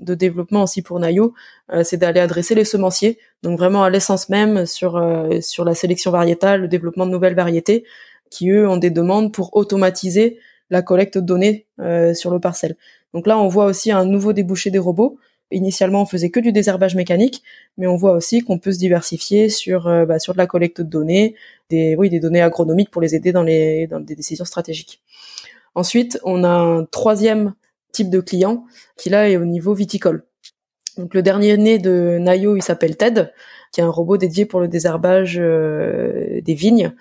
développement 0.00 0.64
aussi 0.64 0.82
pour 0.82 1.00
Nayo, 1.00 1.32
euh, 1.72 1.82
c'est 1.84 1.96
d'aller 1.96 2.20
adresser 2.20 2.54
les 2.54 2.64
semenciers, 2.64 3.18
donc 3.42 3.58
vraiment 3.58 3.82
à 3.82 3.90
l'essence 3.90 4.28
même 4.28 4.66
sur 4.66 4.96
euh, 4.96 5.40
sur 5.40 5.64
la 5.64 5.74
sélection 5.74 6.10
variétale, 6.10 6.62
le 6.62 6.68
développement 6.68 7.06
de 7.06 7.10
nouvelles 7.10 7.34
variétés 7.34 7.84
qui 8.30 8.50
eux 8.50 8.68
ont 8.68 8.76
des 8.76 8.90
demandes 8.90 9.32
pour 9.32 9.56
automatiser 9.56 10.38
la 10.70 10.82
collecte 10.82 11.18
de 11.18 11.24
données 11.24 11.66
sur 12.14 12.30
le 12.32 12.40
parcelle. 12.40 12.74
Donc 13.12 13.28
là, 13.28 13.38
on 13.38 13.46
voit 13.46 13.66
aussi 13.66 13.92
un 13.92 14.04
nouveau 14.04 14.32
débouché 14.32 14.70
des 14.70 14.80
robots. 14.80 15.18
Initialement, 15.50 16.02
on 16.02 16.06
faisait 16.06 16.30
que 16.30 16.40
du 16.40 16.52
désherbage 16.52 16.96
mécanique, 16.96 17.42
mais 17.76 17.86
on 17.86 17.96
voit 17.96 18.12
aussi 18.12 18.40
qu'on 18.40 18.58
peut 18.58 18.72
se 18.72 18.78
diversifier 18.78 19.48
sur 19.48 19.84
bah, 20.06 20.18
sur 20.18 20.32
de 20.32 20.38
la 20.38 20.46
collecte 20.46 20.80
de 20.80 20.88
données, 20.88 21.36
des 21.70 21.96
oui 21.96 22.10
des 22.10 22.18
données 22.18 22.42
agronomiques 22.42 22.90
pour 22.90 23.02
les 23.02 23.14
aider 23.14 23.30
dans 23.32 23.42
les 23.42 23.86
dans 23.86 24.00
des 24.00 24.16
décisions 24.16 24.44
stratégiques. 24.44 25.02
Ensuite, 25.74 26.18
on 26.24 26.44
a 26.44 26.48
un 26.48 26.84
troisième 26.84 27.54
type 27.92 28.10
de 28.10 28.20
client 28.20 28.64
qui 28.96 29.10
là 29.10 29.28
est 29.28 29.36
au 29.36 29.44
niveau 29.44 29.74
viticole. 29.74 30.24
Donc 30.96 31.14
le 31.14 31.22
dernier 31.22 31.56
né 31.56 31.78
de 31.78 32.18
Nayo, 32.20 32.56
il 32.56 32.62
s'appelle 32.62 32.96
TED, 32.96 33.32
qui 33.72 33.80
est 33.80 33.84
un 33.84 33.90
robot 33.90 34.16
dédié 34.16 34.46
pour 34.46 34.60
le 34.60 34.68
désherbage 34.68 35.38
euh, 35.40 36.40
des 36.42 36.54
vignes. 36.54 36.92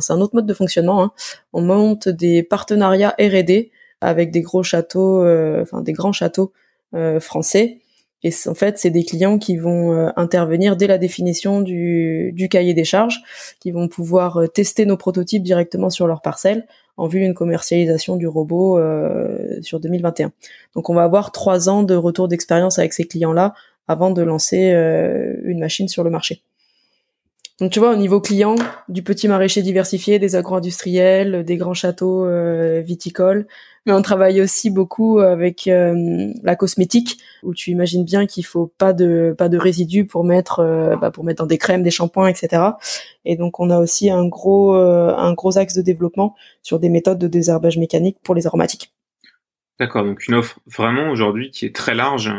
c'est 0.00 0.12
un 0.12 0.20
autre 0.20 0.34
mode 0.34 0.46
de 0.46 0.54
fonctionnement. 0.54 1.02
Hein. 1.02 1.12
On 1.52 1.62
monte 1.62 2.08
des 2.08 2.42
partenariats 2.42 3.14
R&D 3.18 3.70
avec 4.00 4.30
des 4.30 4.42
gros 4.42 4.62
châteaux, 4.62 5.22
euh, 5.22 5.62
enfin 5.62 5.80
des 5.80 5.94
grands 5.94 6.12
châteaux 6.12 6.52
euh, 6.94 7.20
français. 7.20 7.78
Et 8.24 8.30
en 8.46 8.54
fait, 8.54 8.78
c'est 8.78 8.90
des 8.90 9.04
clients 9.04 9.38
qui 9.38 9.56
vont 9.56 10.12
intervenir 10.16 10.76
dès 10.76 10.88
la 10.88 10.98
définition 10.98 11.60
du, 11.60 12.32
du, 12.34 12.48
cahier 12.48 12.74
des 12.74 12.84
charges, 12.84 13.22
qui 13.60 13.70
vont 13.70 13.86
pouvoir 13.86 14.40
tester 14.52 14.86
nos 14.86 14.96
prototypes 14.96 15.44
directement 15.44 15.88
sur 15.88 16.08
leur 16.08 16.20
parcelle 16.20 16.66
en 16.98 17.06
vue 17.06 17.20
d'une 17.20 17.32
commercialisation 17.32 18.16
du 18.16 18.26
robot 18.26 18.76
euh, 18.76 19.60
sur 19.62 19.80
2021. 19.80 20.32
Donc 20.74 20.90
on 20.90 20.94
va 20.94 21.04
avoir 21.04 21.32
trois 21.32 21.68
ans 21.70 21.84
de 21.84 21.94
retour 21.94 22.28
d'expérience 22.28 22.78
avec 22.78 22.92
ces 22.92 23.04
clients-là 23.04 23.54
avant 23.86 24.10
de 24.10 24.20
lancer 24.20 24.72
euh, 24.72 25.34
une 25.44 25.60
machine 25.60 25.88
sur 25.88 26.04
le 26.04 26.10
marché. 26.10 26.42
Donc 27.60 27.72
tu 27.72 27.80
vois, 27.80 27.92
au 27.92 27.96
niveau 27.96 28.20
client, 28.20 28.54
du 28.88 29.02
petit 29.02 29.26
maraîcher 29.26 29.62
diversifié, 29.62 30.20
des 30.20 30.36
agro-industriels, 30.36 31.44
des 31.44 31.56
grands 31.56 31.74
châteaux 31.74 32.24
euh, 32.24 32.80
viticoles, 32.82 33.48
mais 33.84 33.92
on 33.92 34.00
travaille 34.00 34.40
aussi 34.40 34.70
beaucoup 34.70 35.18
avec 35.18 35.66
euh, 35.66 36.32
la 36.44 36.54
cosmétique, 36.54 37.18
où 37.42 37.54
tu 37.54 37.72
imagines 37.72 38.04
bien 38.04 38.26
qu'il 38.26 38.46
faut 38.46 38.72
pas 38.78 38.92
de 38.92 39.34
pas 39.36 39.48
de 39.48 39.58
résidus 39.58 40.06
pour 40.06 40.22
mettre 40.22 40.60
euh, 40.60 40.94
bah, 40.96 41.10
pour 41.10 41.24
mettre 41.24 41.42
dans 41.42 41.48
des 41.48 41.58
crèmes, 41.58 41.82
des 41.82 41.90
shampoings, 41.90 42.28
etc. 42.28 42.62
Et 43.24 43.34
donc 43.34 43.58
on 43.58 43.70
a 43.70 43.78
aussi 43.80 44.08
un 44.08 44.28
gros 44.28 44.74
un 44.74 45.32
gros 45.32 45.58
axe 45.58 45.74
de 45.74 45.82
développement 45.82 46.36
sur 46.62 46.78
des 46.78 46.88
méthodes 46.88 47.18
de 47.18 47.26
désherbage 47.26 47.76
mécanique 47.76 48.18
pour 48.22 48.36
les 48.36 48.46
aromatiques. 48.46 48.92
D'accord, 49.80 50.04
donc 50.04 50.28
une 50.28 50.34
offre 50.36 50.60
vraiment 50.66 51.10
aujourd'hui 51.10 51.50
qui 51.50 51.66
est 51.66 51.74
très 51.74 51.96
large 51.96 52.32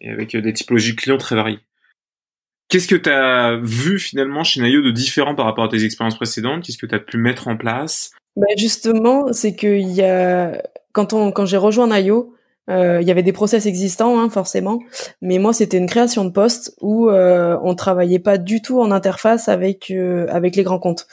et 0.00 0.08
avec 0.08 0.36
des 0.36 0.52
typologies 0.52 0.94
clients 0.94 1.18
très 1.18 1.34
variées. 1.34 1.58
Qu'est-ce 2.70 2.86
que 2.86 2.94
tu 2.94 3.10
as 3.10 3.58
vu 3.60 3.98
finalement 3.98 4.44
chez 4.44 4.60
Nayo 4.60 4.80
de 4.80 4.92
différent 4.92 5.34
par 5.34 5.44
rapport 5.44 5.64
à 5.64 5.68
tes 5.68 5.84
expériences 5.84 6.14
précédentes? 6.14 6.62
Qu'est-ce 6.62 6.78
que 6.78 6.86
tu 6.86 6.94
as 6.94 7.00
pu 7.00 7.18
mettre 7.18 7.48
en 7.48 7.56
place? 7.56 8.12
Bah 8.36 8.46
Justement, 8.56 9.32
c'est 9.32 9.56
que 9.56 9.66
y 9.66 10.02
a... 10.02 10.62
quand, 10.92 11.12
on... 11.12 11.32
quand 11.32 11.46
j'ai 11.46 11.56
rejoint 11.56 11.88
Nayo, 11.88 12.32
euh, 12.70 13.00
il 13.02 13.08
y 13.08 13.10
avait 13.10 13.24
des 13.24 13.32
process 13.32 13.66
existants, 13.66 14.20
hein, 14.20 14.30
forcément, 14.30 14.78
mais 15.20 15.38
moi 15.38 15.52
c'était 15.52 15.78
une 15.78 15.88
création 15.88 16.24
de 16.24 16.30
poste 16.30 16.76
où 16.80 17.08
euh, 17.08 17.58
on 17.64 17.74
travaillait 17.74 18.20
pas 18.20 18.38
du 18.38 18.62
tout 18.62 18.80
en 18.80 18.92
interface 18.92 19.48
avec 19.48 19.90
euh, 19.90 20.28
avec 20.30 20.54
les 20.54 20.62
grands 20.62 20.78
comptes. 20.78 21.08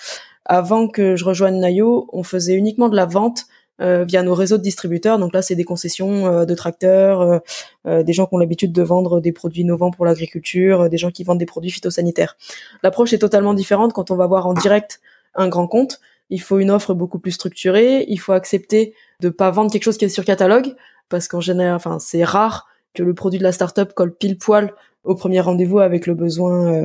Avant 0.45 0.87
que 0.87 1.15
je 1.15 1.25
rejoigne 1.25 1.59
Nayo, 1.59 2.07
on 2.13 2.21
faisait 2.21 2.53
uniquement 2.53 2.89
de 2.89 2.95
la 2.95 3.07
vente 3.07 3.45
via 3.79 4.23
nos 4.23 4.33
réseaux 4.33 4.57
de 4.57 4.63
distributeurs. 4.63 5.19
Donc 5.19 5.33
là, 5.33 5.41
c'est 5.41 5.55
des 5.55 5.63
concessions 5.63 6.27
euh, 6.27 6.45
de 6.45 6.55
tracteurs, 6.55 7.41
euh, 7.85 8.03
des 8.03 8.13
gens 8.13 8.25
qui 8.25 8.35
ont 8.35 8.37
l'habitude 8.37 8.71
de 8.71 8.81
vendre 8.81 9.19
des 9.21 9.31
produits 9.31 9.61
innovants 9.61 9.91
pour 9.91 10.05
l'agriculture, 10.05 10.89
des 10.89 10.97
gens 10.97 11.11
qui 11.11 11.23
vendent 11.23 11.37
des 11.37 11.45
produits 11.45 11.71
phytosanitaires. 11.71 12.37
L'approche 12.83 13.13
est 13.13 13.19
totalement 13.19 13.53
différente 13.53 13.93
quand 13.93 14.11
on 14.11 14.15
va 14.15 14.27
voir 14.27 14.47
en 14.47 14.53
direct 14.53 14.99
un 15.35 15.47
grand 15.47 15.67
compte. 15.67 15.99
Il 16.29 16.41
faut 16.41 16.59
une 16.59 16.71
offre 16.71 16.93
beaucoup 16.93 17.19
plus 17.19 17.31
structurée. 17.31 18.05
Il 18.07 18.19
faut 18.19 18.33
accepter 18.33 18.93
de 19.21 19.29
pas 19.29 19.51
vendre 19.51 19.71
quelque 19.71 19.83
chose 19.83 19.97
qui 19.97 20.05
est 20.05 20.09
sur 20.09 20.25
catalogue 20.25 20.75
parce 21.09 21.27
qu'en 21.27 21.41
général, 21.41 21.75
enfin, 21.75 21.99
c'est 21.99 22.23
rare 22.23 22.67
que 22.93 23.03
le 23.03 23.13
produit 23.13 23.39
de 23.39 23.43
la 23.43 23.51
startup 23.51 23.93
colle 23.93 24.15
pile 24.15 24.37
poil 24.37 24.73
au 25.03 25.15
premier 25.15 25.39
rendez-vous 25.39 25.79
avec 25.79 26.05
le 26.05 26.15
besoin 26.15 26.83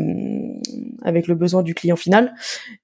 avec 1.03 1.27
le 1.27 1.35
besoin 1.35 1.63
du 1.63 1.75
client 1.75 1.97
final. 1.97 2.35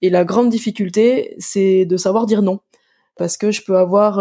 Et 0.02 0.11
la 0.11 0.24
grande 0.24 0.48
difficulté, 0.48 1.37
c'est 1.38 1.85
de 1.85 1.96
savoir 1.96 2.26
dire 2.26 2.42
non 2.42 2.59
parce 3.18 3.37
que 3.37 3.50
je 3.50 3.62
peux 3.62 3.76
avoir 3.76 4.14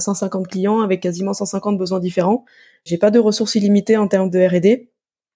150 0.00 0.42
euh, 0.42 0.48
clients 0.48 0.80
avec 0.80 1.00
quasiment 1.00 1.34
150 1.34 1.78
besoins 1.78 2.00
différents. 2.00 2.44
J'ai 2.84 2.98
pas 2.98 3.10
de 3.10 3.18
ressources 3.18 3.54
illimitées 3.54 3.96
en 3.96 4.08
termes 4.08 4.30
de 4.30 4.40
R&D 4.40 4.90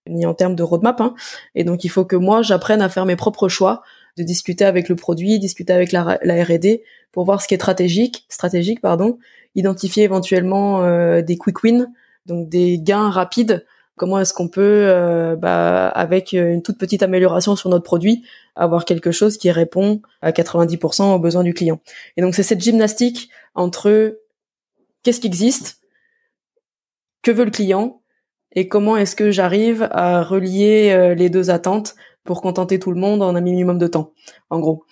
ni 0.09 0.27
en 0.27 0.35
termes 0.35 0.55
de 0.55 0.63
roadmap, 0.63 1.01
hein. 1.01 1.15
et 1.55 1.65
donc 1.65 1.83
il 1.83 1.89
faut 1.89 2.05
que 2.05 2.17
moi 2.17 2.43
j'apprenne 2.43 2.83
à 2.83 2.91
faire 2.91 3.07
mes 3.07 3.17
propres 3.17 3.49
choix, 3.49 3.83
de 4.19 4.23
discuter 4.23 4.65
avec 4.65 4.89
le 4.89 4.97
produit, 4.97 5.39
discuter 5.39 5.73
avec 5.73 5.93
la, 5.93 6.03
R&D 6.03 6.83
pour 7.11 7.25
voir 7.25 7.41
ce 7.41 7.49
qui 7.49 7.55
est 7.55 7.57
stratégique, 7.57 8.27
stratégique 8.29 8.81
pardon, 8.83 9.19
identifier 9.55 10.05
éventuellement 10.05 10.85
euh, 10.85 11.23
des 11.23 11.39
quick 11.39 11.63
wins, 11.65 11.91
donc 12.27 12.49
des 12.49 12.79
gains 12.79 13.09
rapides 13.09 13.65
Comment 13.97 14.19
est-ce 14.19 14.35
qu'on 14.35 14.49
peut, 14.49 14.87
euh, 14.89 15.37
bah, 15.37 15.89
avec 15.89 16.33
une 16.33 16.63
toute 16.63 16.79
petite 16.79 17.03
amélioration 17.03 17.55
sur 17.55 17.71
notre 17.71 17.85
produit, 17.85 18.25
avoir 18.57 18.85
quelque 18.85 19.13
chose 19.13 19.39
qui 19.39 19.51
répond 19.51 20.03
à 20.21 20.33
90% 20.33 21.15
aux 21.15 21.19
besoins 21.19 21.45
du 21.45 21.55
client. 21.55 21.81
Et 22.17 22.23
donc 22.23 22.35
c'est 22.35 22.43
cette 22.43 22.61
gymnastique 22.61 23.29
entre 23.55 24.19
qu'est-ce 25.03 25.21
qui 25.21 25.29
existe, 25.29 25.81
que 27.23 27.31
veut 27.31 27.45
le 27.45 27.51
client, 27.51 28.03
et 28.53 28.69
comment 28.69 28.97
est-ce 28.97 29.17
que 29.17 29.31
j'arrive 29.31 29.89
à 29.91 30.23
relier 30.23 30.91
euh, 30.93 31.15
les 31.15 31.31
deux 31.31 31.51
attentes 31.51 31.95
pour 32.25 32.41
contenter 32.41 32.79
tout 32.79 32.91
le 32.91 32.99
monde 32.99 33.23
en 33.23 33.35
un 33.35 33.41
minimum 33.41 33.79
de 33.79 33.87
temps, 33.87 34.13
en 34.49 34.59
gros. 34.59 34.85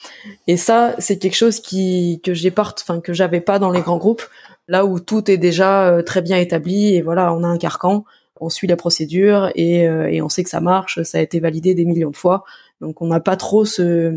Et 0.46 0.58
ça, 0.58 0.94
c'est 0.98 1.18
quelque 1.18 1.34
chose 1.34 1.60
qui 1.60 2.20
que 2.22 2.34
j'ai 2.34 2.50
pas, 2.50 2.74
enfin 2.80 3.00
que 3.00 3.14
j'avais 3.14 3.40
pas 3.40 3.58
dans 3.58 3.70
les 3.70 3.80
grands 3.80 3.96
groupes, 3.96 4.22
là 4.68 4.84
où 4.86 5.00
tout 5.00 5.30
est 5.30 5.38
déjà 5.38 5.88
euh, 5.88 6.02
très 6.02 6.22
bien 6.22 6.38
établi 6.38 6.94
et 6.94 7.02
voilà, 7.02 7.32
on 7.34 7.42
a 7.42 7.46
un 7.46 7.58
carcan, 7.58 8.04
on 8.40 8.48
suit 8.48 8.66
la 8.66 8.76
procédure 8.76 9.50
et, 9.54 9.88
euh, 9.88 10.10
et, 10.10 10.22
on 10.22 10.28
sait 10.28 10.42
que 10.42 10.50
ça 10.50 10.60
marche, 10.60 11.02
ça 11.02 11.18
a 11.18 11.20
été 11.20 11.40
validé 11.40 11.74
des 11.74 11.84
millions 11.84 12.10
de 12.10 12.16
fois. 12.16 12.44
Donc 12.80 13.02
on 13.02 13.06
n'a 13.06 13.20
pas 13.20 13.36
trop 13.36 13.64
ce, 13.64 14.12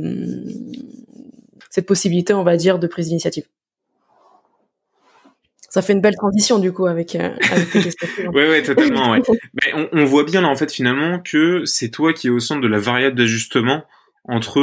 cette 1.69 1.85
possibilité, 1.85 2.33
on 2.33 2.43
va 2.43 2.57
dire, 2.57 2.79
de 2.79 2.87
prise 2.87 3.07
d'initiative. 3.07 3.45
Ça 5.69 5.81
fait 5.81 5.91
une 5.91 5.99
belle 5.99 6.15
transition 6.15 6.57
du 6.57 6.71
coup 6.71 6.85
avec, 6.85 7.15
euh, 7.15 7.31
tes 7.73 7.81
questions. 7.81 8.07
oui, 8.33 8.43
oui, 8.49 8.63
totalement. 8.63 9.11
Ouais. 9.11 9.21
Mais 9.53 9.87
on, 9.91 10.05
voit 10.05 10.23
bien 10.23 10.41
là 10.41 10.47
en 10.47 10.55
fait 10.55 10.71
finalement 10.71 11.19
que 11.19 11.65
c'est 11.65 11.89
toi 11.89 12.13
qui 12.13 12.27
es 12.27 12.29
au 12.29 12.39
centre 12.39 12.61
de 12.61 12.67
la 12.67 12.79
variable 12.79 13.17
d'ajustement 13.17 13.83
entre 14.23 14.55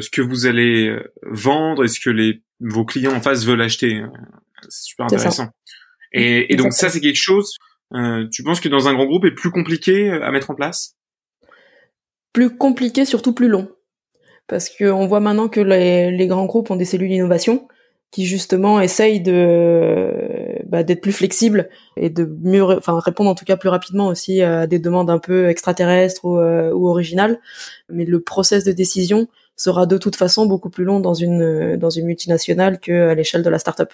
ce 0.00 0.08
que 0.08 0.22
vous 0.22 0.46
allez 0.46 0.96
vendre 1.22 1.84
et 1.84 1.88
ce 1.88 1.98
que 1.98 2.38
vos 2.60 2.84
clients 2.84 3.12
en 3.12 3.20
face 3.20 3.44
veulent 3.44 3.62
acheter. 3.62 4.00
C'est 4.68 4.84
super 4.84 5.06
intéressant. 5.06 5.48
Et, 6.12 6.52
et 6.52 6.56
donc 6.56 6.72
ça 6.72 6.88
c'est 6.88 7.00
quelque 7.00 7.14
chose 7.14 7.56
euh, 7.94 8.28
tu 8.30 8.42
penses 8.42 8.60
que 8.60 8.68
dans 8.68 8.88
un 8.88 8.94
grand 8.94 9.06
groupe 9.06 9.24
est 9.24 9.32
plus 9.32 9.50
compliqué 9.50 10.10
euh, 10.10 10.24
à 10.24 10.30
mettre 10.30 10.50
en 10.50 10.54
place? 10.54 10.96
Plus 12.32 12.56
compliqué, 12.56 13.04
surtout 13.04 13.32
plus 13.32 13.48
long. 13.48 13.68
Parce 14.46 14.68
qu'on 14.70 15.06
voit 15.06 15.20
maintenant 15.20 15.48
que 15.48 15.60
les, 15.60 16.26
grands 16.26 16.46
groupes 16.46 16.70
ont 16.70 16.76
des 16.76 16.84
cellules 16.84 17.08
d'innovation 17.08 17.68
qui 18.10 18.26
justement 18.26 18.80
essayent 18.80 19.20
de 19.20 20.58
bah, 20.66 20.82
d'être 20.82 21.00
plus 21.00 21.12
flexibles 21.12 21.68
et 21.96 22.10
de 22.10 22.24
mieux, 22.42 22.64
enfin 22.64 22.98
répondre 22.98 23.30
en 23.30 23.36
tout 23.36 23.44
cas 23.44 23.56
plus 23.56 23.68
rapidement 23.68 24.08
aussi 24.08 24.42
à 24.42 24.66
des 24.66 24.80
demandes 24.80 25.10
un 25.10 25.20
peu 25.20 25.48
extraterrestres 25.48 26.24
ou, 26.24 26.36
euh, 26.38 26.72
ou 26.72 26.88
originales. 26.88 27.38
Mais 27.88 28.04
le 28.04 28.20
process 28.20 28.64
de 28.64 28.72
décision 28.72 29.28
sera 29.54 29.86
de 29.86 29.96
toute 29.96 30.16
façon 30.16 30.46
beaucoup 30.46 30.70
plus 30.70 30.84
long 30.84 30.98
dans 30.98 31.14
une 31.14 31.76
dans 31.76 31.90
une 31.90 32.06
multinationale 32.06 32.80
qu'à 32.80 33.14
l'échelle 33.14 33.44
de 33.44 33.50
la 33.50 33.60
startup. 33.60 33.92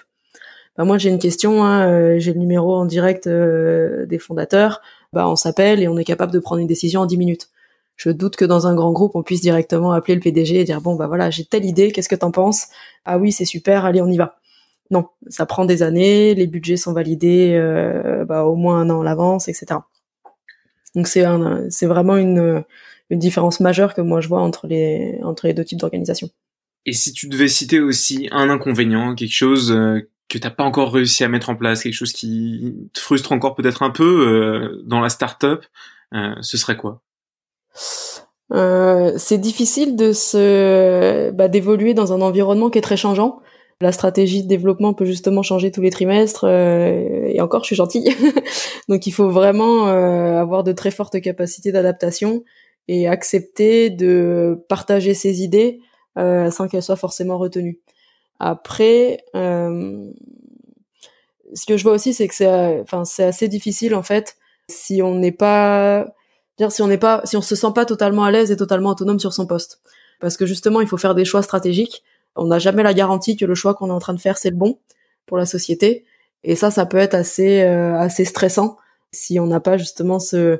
Bah, 0.77 0.85
moi 0.85 0.97
j'ai 0.99 1.09
une 1.09 1.17
question, 1.17 1.63
hein, 1.63 1.89
euh, 1.89 2.19
j'ai 2.19 2.33
le 2.33 2.39
numéro 2.39 2.75
en 2.75 2.85
direct 2.85 3.25
euh, 3.25 4.05
des 4.05 4.19
fondateurs, 4.19 4.81
bah 5.11 5.27
on 5.27 5.35
s'appelle 5.35 5.81
et 5.81 5.87
on 5.87 5.97
est 5.97 6.03
capable 6.03 6.31
de 6.31 6.39
prendre 6.39 6.61
une 6.61 6.67
décision 6.67 7.01
en 7.01 7.05
10 7.07 7.17
minutes. 7.17 7.49
Je 7.95 8.11
doute 8.11 8.35
que 8.35 8.45
dans 8.45 8.67
un 8.67 8.75
grand 8.75 8.91
groupe 8.91 9.15
on 9.15 9.23
puisse 9.23 9.41
directement 9.41 9.91
appeler 9.91 10.13
le 10.13 10.21
PDG 10.21 10.59
et 10.59 10.63
dire 10.65 10.81
bon 10.81 10.95
bah 10.95 11.07
voilà 11.07 11.31
j'ai 11.31 11.45
telle 11.45 11.65
idée, 11.65 11.91
qu'est-ce 11.91 12.09
que 12.09 12.15
t'en 12.15 12.29
penses? 12.31 12.67
Ah 13.05 13.17
oui 13.17 13.31
c'est 13.31 13.45
super, 13.45 13.85
allez 13.85 14.01
on 14.01 14.07
y 14.07 14.17
va. 14.17 14.37
Non, 14.91 15.07
ça 15.27 15.45
prend 15.47 15.65
des 15.65 15.81
années, 15.81 16.35
les 16.35 16.47
budgets 16.47 16.77
sont 16.77 16.93
validés 16.93 17.53
euh, 17.55 18.23
bah, 18.25 18.45
au 18.45 18.55
moins 18.55 18.79
un 18.79 18.89
an 18.91 19.01
à 19.01 19.03
l'avance, 19.03 19.47
etc. 19.47 19.79
Donc 20.95 21.07
c'est 21.07 21.25
c'est 21.69 21.87
vraiment 21.87 22.17
une, 22.17 22.63
une 23.09 23.19
différence 23.19 23.59
majeure 23.59 23.95
que 23.95 24.01
moi 24.01 24.21
je 24.21 24.27
vois 24.27 24.41
entre 24.41 24.67
les 24.67 25.19
entre 25.23 25.47
les 25.47 25.55
deux 25.55 25.65
types 25.65 25.79
d'organisations. 25.79 26.29
Et 26.85 26.93
si 26.93 27.13
tu 27.13 27.27
devais 27.27 27.47
citer 27.47 27.79
aussi 27.79 28.29
un 28.31 28.49
inconvénient, 28.49 29.15
quelque 29.15 29.33
chose 29.33 29.75
que 30.29 30.37
t'as 30.37 30.49
pas 30.49 30.63
encore 30.63 30.93
réussi 30.93 31.23
à 31.23 31.29
mettre 31.29 31.49
en 31.49 31.55
place, 31.55 31.83
quelque 31.83 31.93
chose 31.93 32.13
qui 32.13 32.89
te 32.93 32.99
frustre 32.99 33.31
encore 33.31 33.55
peut-être 33.55 33.83
un 33.83 33.91
peu 33.91 34.27
euh, 34.27 34.83
dans 34.85 34.99
la 34.99 35.09
start-up, 35.09 35.65
euh, 36.13 36.35
ce 36.41 36.57
serait 36.57 36.77
quoi? 36.77 37.01
Euh, 38.53 39.13
C'est 39.17 39.37
difficile 39.37 39.95
de 39.95 40.13
se 40.13 41.31
bah, 41.31 41.47
d'évoluer 41.47 41.93
dans 41.93 42.13
un 42.13 42.21
environnement 42.21 42.69
qui 42.69 42.77
est 42.77 42.81
très 42.81 42.97
changeant. 42.97 43.39
La 43.79 43.91
stratégie 43.91 44.41
de 44.41 44.47
développement 44.47 44.93
peut 44.93 45.05
justement 45.05 45.43
changer 45.43 45.71
tous 45.71 45.81
les 45.81 45.91
trimestres 45.91 46.45
euh, 46.45 47.27
et 47.27 47.41
encore 47.41 47.63
je 47.63 47.67
suis 47.67 47.75
gentille. 47.75 48.15
Donc 48.89 49.05
il 49.05 49.11
faut 49.11 49.29
vraiment 49.29 49.87
euh, 49.87 50.39
avoir 50.39 50.63
de 50.63 50.71
très 50.71 50.91
fortes 50.91 51.21
capacités 51.21 51.71
d'adaptation 51.71 52.43
et 52.87 53.07
accepter 53.07 53.89
de 53.89 54.63
partager 54.69 55.13
ses 55.13 55.41
idées 55.41 55.79
sans 56.15 56.67
qu'elles 56.67 56.81
soient 56.81 56.95
forcément 56.95 57.37
retenues. 57.37 57.79
Après, 58.39 59.23
euh, 59.35 60.11
ce 61.53 61.65
que 61.65 61.77
je 61.77 61.83
vois 61.83 61.93
aussi, 61.93 62.13
c'est 62.13 62.27
que 62.27 62.35
c'est, 62.35 62.81
enfin, 62.81 63.05
c'est 63.05 63.23
assez 63.23 63.47
difficile 63.47 63.95
en 63.95 64.03
fait 64.03 64.37
si 64.69 65.01
on 65.01 65.15
n'est 65.15 65.31
pas, 65.31 66.05
dire 66.57 66.71
si 66.71 66.81
on 66.81 66.87
n'est 66.87 66.97
pas, 66.97 67.21
si 67.23 67.37
on 67.37 67.41
se 67.41 67.55
sent 67.55 67.71
pas 67.73 67.85
totalement 67.85 68.25
à 68.25 68.31
l'aise 68.31 68.51
et 68.51 68.57
totalement 68.57 68.89
autonome 68.89 69.19
sur 69.19 69.33
son 69.33 69.47
poste, 69.47 69.81
parce 70.19 70.35
que 70.35 70.45
justement, 70.45 70.81
il 70.81 70.87
faut 70.87 70.97
faire 70.97 71.15
des 71.15 71.25
choix 71.25 71.41
stratégiques. 71.41 72.03
On 72.35 72.47
n'a 72.47 72.59
jamais 72.59 72.83
la 72.83 72.93
garantie 72.93 73.37
que 73.37 73.45
le 73.45 73.55
choix 73.55 73.73
qu'on 73.73 73.89
est 73.89 73.93
en 73.93 73.99
train 73.99 74.13
de 74.13 74.19
faire 74.19 74.37
c'est 74.37 74.49
le 74.49 74.57
bon 74.57 74.77
pour 75.25 75.37
la 75.37 75.45
société, 75.45 76.05
et 76.43 76.55
ça, 76.55 76.69
ça 76.71 76.85
peut 76.85 76.97
être 76.97 77.13
assez, 77.13 77.61
euh, 77.61 77.97
assez 77.97 78.25
stressant 78.25 78.77
si 79.11 79.39
on 79.39 79.47
n'a 79.47 79.59
pas 79.59 79.77
justement 79.77 80.19
ce, 80.19 80.59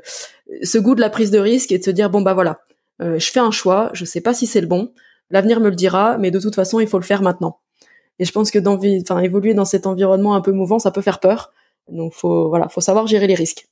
ce 0.64 0.78
goût 0.78 0.96
de 0.96 1.02
la 1.02 1.10
prise 1.10 1.32
de 1.32 1.40
risque 1.40 1.72
et 1.72 1.80
de 1.80 1.84
se 1.84 1.92
dire 1.92 2.10
bon 2.10 2.22
bah 2.22 2.34
voilà, 2.34 2.62
euh, 3.02 3.20
je 3.20 3.32
fais 3.32 3.40
un 3.40 3.52
choix, 3.52 3.90
je 3.94 4.06
sais 4.06 4.22
pas 4.22 4.34
si 4.34 4.48
c'est 4.48 4.62
le 4.62 4.68
bon, 4.68 4.94
l'avenir 5.30 5.60
me 5.60 5.70
le 5.70 5.76
dira, 5.76 6.18
mais 6.18 6.32
de 6.32 6.40
toute 6.40 6.56
façon, 6.56 6.80
il 6.80 6.88
faut 6.88 6.98
le 6.98 7.04
faire 7.04 7.22
maintenant. 7.22 7.60
Et 8.20 8.26
je 8.26 8.32
pense 8.32 8.52
que 8.52 8.60
enfin, 8.60 9.20
évoluer 9.20 9.54
dans 9.54 9.66
cet 9.66 9.86
environnement 9.86 10.36
un 10.36 10.42
peu 10.42 10.52
mouvant, 10.52 10.80
ça 10.80 10.92
peut 10.92 11.02
faire 11.02 11.20
peur. 11.20 11.52
Donc, 11.90 12.14
faut, 12.14 12.50
voilà, 12.50 12.68
faut 12.70 12.82
savoir 12.82 13.08
gérer 13.08 13.28
les 13.28 13.36
risques. 13.36 13.68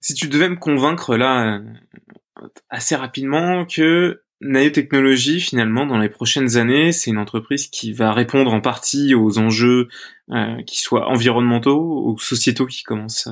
Si 0.00 0.14
tu 0.14 0.28
devais 0.28 0.48
me 0.48 0.56
convaincre 0.56 1.16
là, 1.16 1.56
euh, 1.56 2.44
assez 2.68 2.94
rapidement, 2.94 3.64
que 3.64 4.22
Naotechnologie, 4.40 5.40
finalement, 5.40 5.86
dans 5.86 5.98
les 5.98 6.08
prochaines 6.08 6.56
années, 6.56 6.92
c'est 6.92 7.10
une 7.10 7.18
entreprise 7.18 7.66
qui 7.66 7.92
va 7.92 8.12
répondre 8.12 8.52
en 8.52 8.60
partie 8.60 9.14
aux 9.14 9.38
enjeux 9.38 9.88
euh, 10.30 10.62
qui 10.64 10.78
soient 10.78 11.08
environnementaux 11.08 12.04
ou 12.06 12.18
sociétaux 12.18 12.66
qui 12.66 12.84
commencent, 12.84 13.28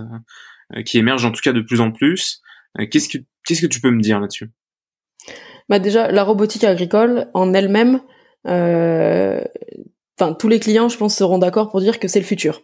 euh, 0.74 0.82
qui 0.82 0.98
émergent 0.98 1.26
en 1.26 1.30
tout 1.30 1.42
cas 1.42 1.52
de 1.52 1.60
plus 1.60 1.80
en 1.80 1.92
plus. 1.92 2.42
qu'est-ce 2.90 3.08
que 3.08 3.18
qu'est-ce 3.46 3.62
que 3.62 3.66
tu 3.66 3.80
peux 3.80 3.92
me 3.92 4.02
dire 4.02 4.18
là-dessus? 4.18 4.50
Bah 5.68 5.78
déjà, 5.78 6.10
la 6.12 6.22
robotique 6.22 6.64
agricole 6.64 7.28
en 7.34 7.52
elle-même, 7.54 7.96
euh, 7.96 8.15
enfin 8.46 10.32
tous 10.34 10.48
les 10.48 10.60
clients, 10.60 10.88
je 10.88 10.96
pense, 10.96 11.14
seront 11.14 11.38
d'accord 11.38 11.68
pour 11.68 11.80
dire 11.80 11.98
que 11.98 12.08
c'est 12.08 12.20
le 12.20 12.24
futur. 12.24 12.62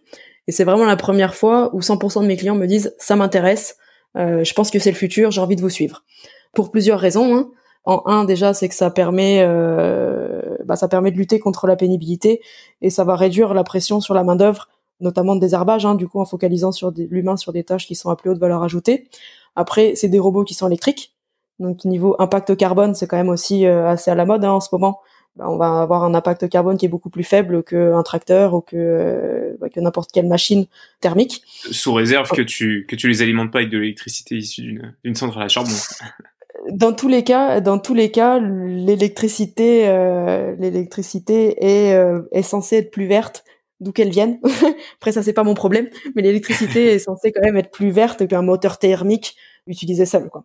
Et 0.49 0.53
c'est 0.53 0.65
vraiment 0.65 0.85
la 0.85 0.97
première 0.97 1.35
fois 1.35 1.71
où 1.75 1.81
100% 1.81 2.23
de 2.23 2.27
mes 2.27 2.37
clients 2.37 2.57
me 2.57 2.67
disent 2.67 2.95
ça 2.99 3.17
m'intéresse, 3.17 3.77
euh, 4.17 4.45
je 4.45 4.55
pense 4.55 4.71
que 4.71 4.79
c'est 4.79 4.91
le 4.91 4.97
futur, 4.97 5.31
j'ai 5.31 5.41
envie 5.41 5.57
de 5.57 5.61
vous 5.61 5.71
suivre. 5.71 6.05
Pour 6.53 6.71
plusieurs 6.71 6.99
raisons. 6.99 7.37
Hein. 7.37 7.51
En 7.85 8.03
un, 8.07 8.25
déjà, 8.25 8.55
c'est 8.55 8.69
que 8.69 8.75
ça 8.75 8.91
permet, 8.91 9.43
euh, 9.43 10.57
bah, 10.65 10.77
ça 10.77 10.87
permet 10.89 11.11
de 11.11 11.17
lutter 11.17 11.41
contre 11.41 11.67
la 11.67 11.75
pénibilité 11.77 12.41
et 12.81 12.91
ça 12.91 13.03
va 13.05 13.17
réduire 13.17 13.55
la 13.55 13.65
pression 13.65 14.01
sur 14.01 14.15
la 14.15 14.23
main 14.23 14.37
d'œuvre, 14.37 14.69
notamment 15.01 15.35
de 15.35 15.41
désherbage, 15.41 15.85
hein, 15.85 15.97
du 15.97 16.07
coup 16.07 16.21
en 16.21 16.25
focalisant 16.25 16.71
sur 16.71 16.93
l'humain 16.97 17.37
sur 17.37 17.53
des 17.53 17.65
tâches 17.65 17.87
qui 17.87 17.97
sont 17.97 18.11
à 18.11 18.17
plus 18.17 18.31
haute 18.31 18.39
valeur 18.39 18.63
ajoutée. 18.63 19.09
Après, 19.57 19.95
c'est 19.97 20.09
des 20.09 20.21
robots 20.21 20.45
qui 20.45 20.55
sont 20.55 20.69
électriques, 20.69 21.17
donc 21.59 21.85
niveau 21.85 22.15
impact 22.21 22.57
carbone, 22.57 22.95
c'est 22.95 23.09
quand 23.09 23.17
même 23.17 23.29
aussi 23.29 23.67
assez 23.67 24.13
à 24.13 24.15
la 24.15 24.27
mode 24.27 24.45
hein, 24.45 24.53
en 24.53 24.61
ce 24.61 24.69
moment. 24.71 25.01
Bah, 25.37 25.47
on 25.49 25.57
va 25.57 25.81
avoir 25.81 26.05
un 26.05 26.15
impact 26.15 26.49
carbone 26.51 26.77
qui 26.77 26.85
est 26.85 26.91
beaucoup 26.91 27.09
plus 27.09 27.25
faible 27.25 27.63
qu'un 27.63 28.03
tracteur 28.03 28.53
ou 28.53 28.61
que, 28.61 29.57
bah, 29.61 29.71
que 29.71 29.81
n'importe 29.81 30.13
quelle 30.13 30.27
machine 30.27 30.67
thermique. 31.01 31.43
Sous 31.71 31.95
réserve 31.95 32.31
que 32.31 32.43
tu 32.43 32.85
que 32.87 32.97
tu 32.97 33.09
les 33.09 33.23
alimentes 33.23 33.51
pas 33.51 33.61
avec 33.61 33.71
de 33.71 33.79
l'électricité 33.79 34.37
issue 34.37 34.83
d'une 35.05 35.15
centrale 35.15 35.45
à 35.45 35.49
charbon. 35.49 35.73
Dans 36.71 36.93
tous 36.93 37.09
les 37.09 37.25
cas, 37.25 37.61
dans 37.61 37.81
tous 37.81 37.95
les 37.95 38.13
cas, 38.13 38.39
l'électricité, 38.39 39.89
euh, 39.89 40.55
l'électricité 40.61 41.57
est, 41.59 41.95
euh, 41.95 42.21
est 42.31 42.43
censée 42.43 42.77
être 42.77 42.93
plus 42.93 43.07
verte, 43.07 43.43
d'où 43.81 43.91
qu'elle 43.91 44.11
vienne. 44.11 44.39
Après 45.01 45.11
ça 45.11 45.25
c'est 45.25 45.33
pas 45.33 45.43
mon 45.43 45.55
problème, 45.55 45.89
mais 46.15 46.23
l'électricité 46.23 46.85
est 46.95 46.99
censée 47.01 47.33
quand 47.33 47.43
même 47.43 47.57
être 47.57 47.73
plus 47.73 47.91
verte 47.91 48.29
qu'un 48.29 48.43
moteur 48.43 48.79
thermique 48.79 49.35
utilisé 49.67 50.07
seul, 50.07 50.29
quoi. 50.29 50.45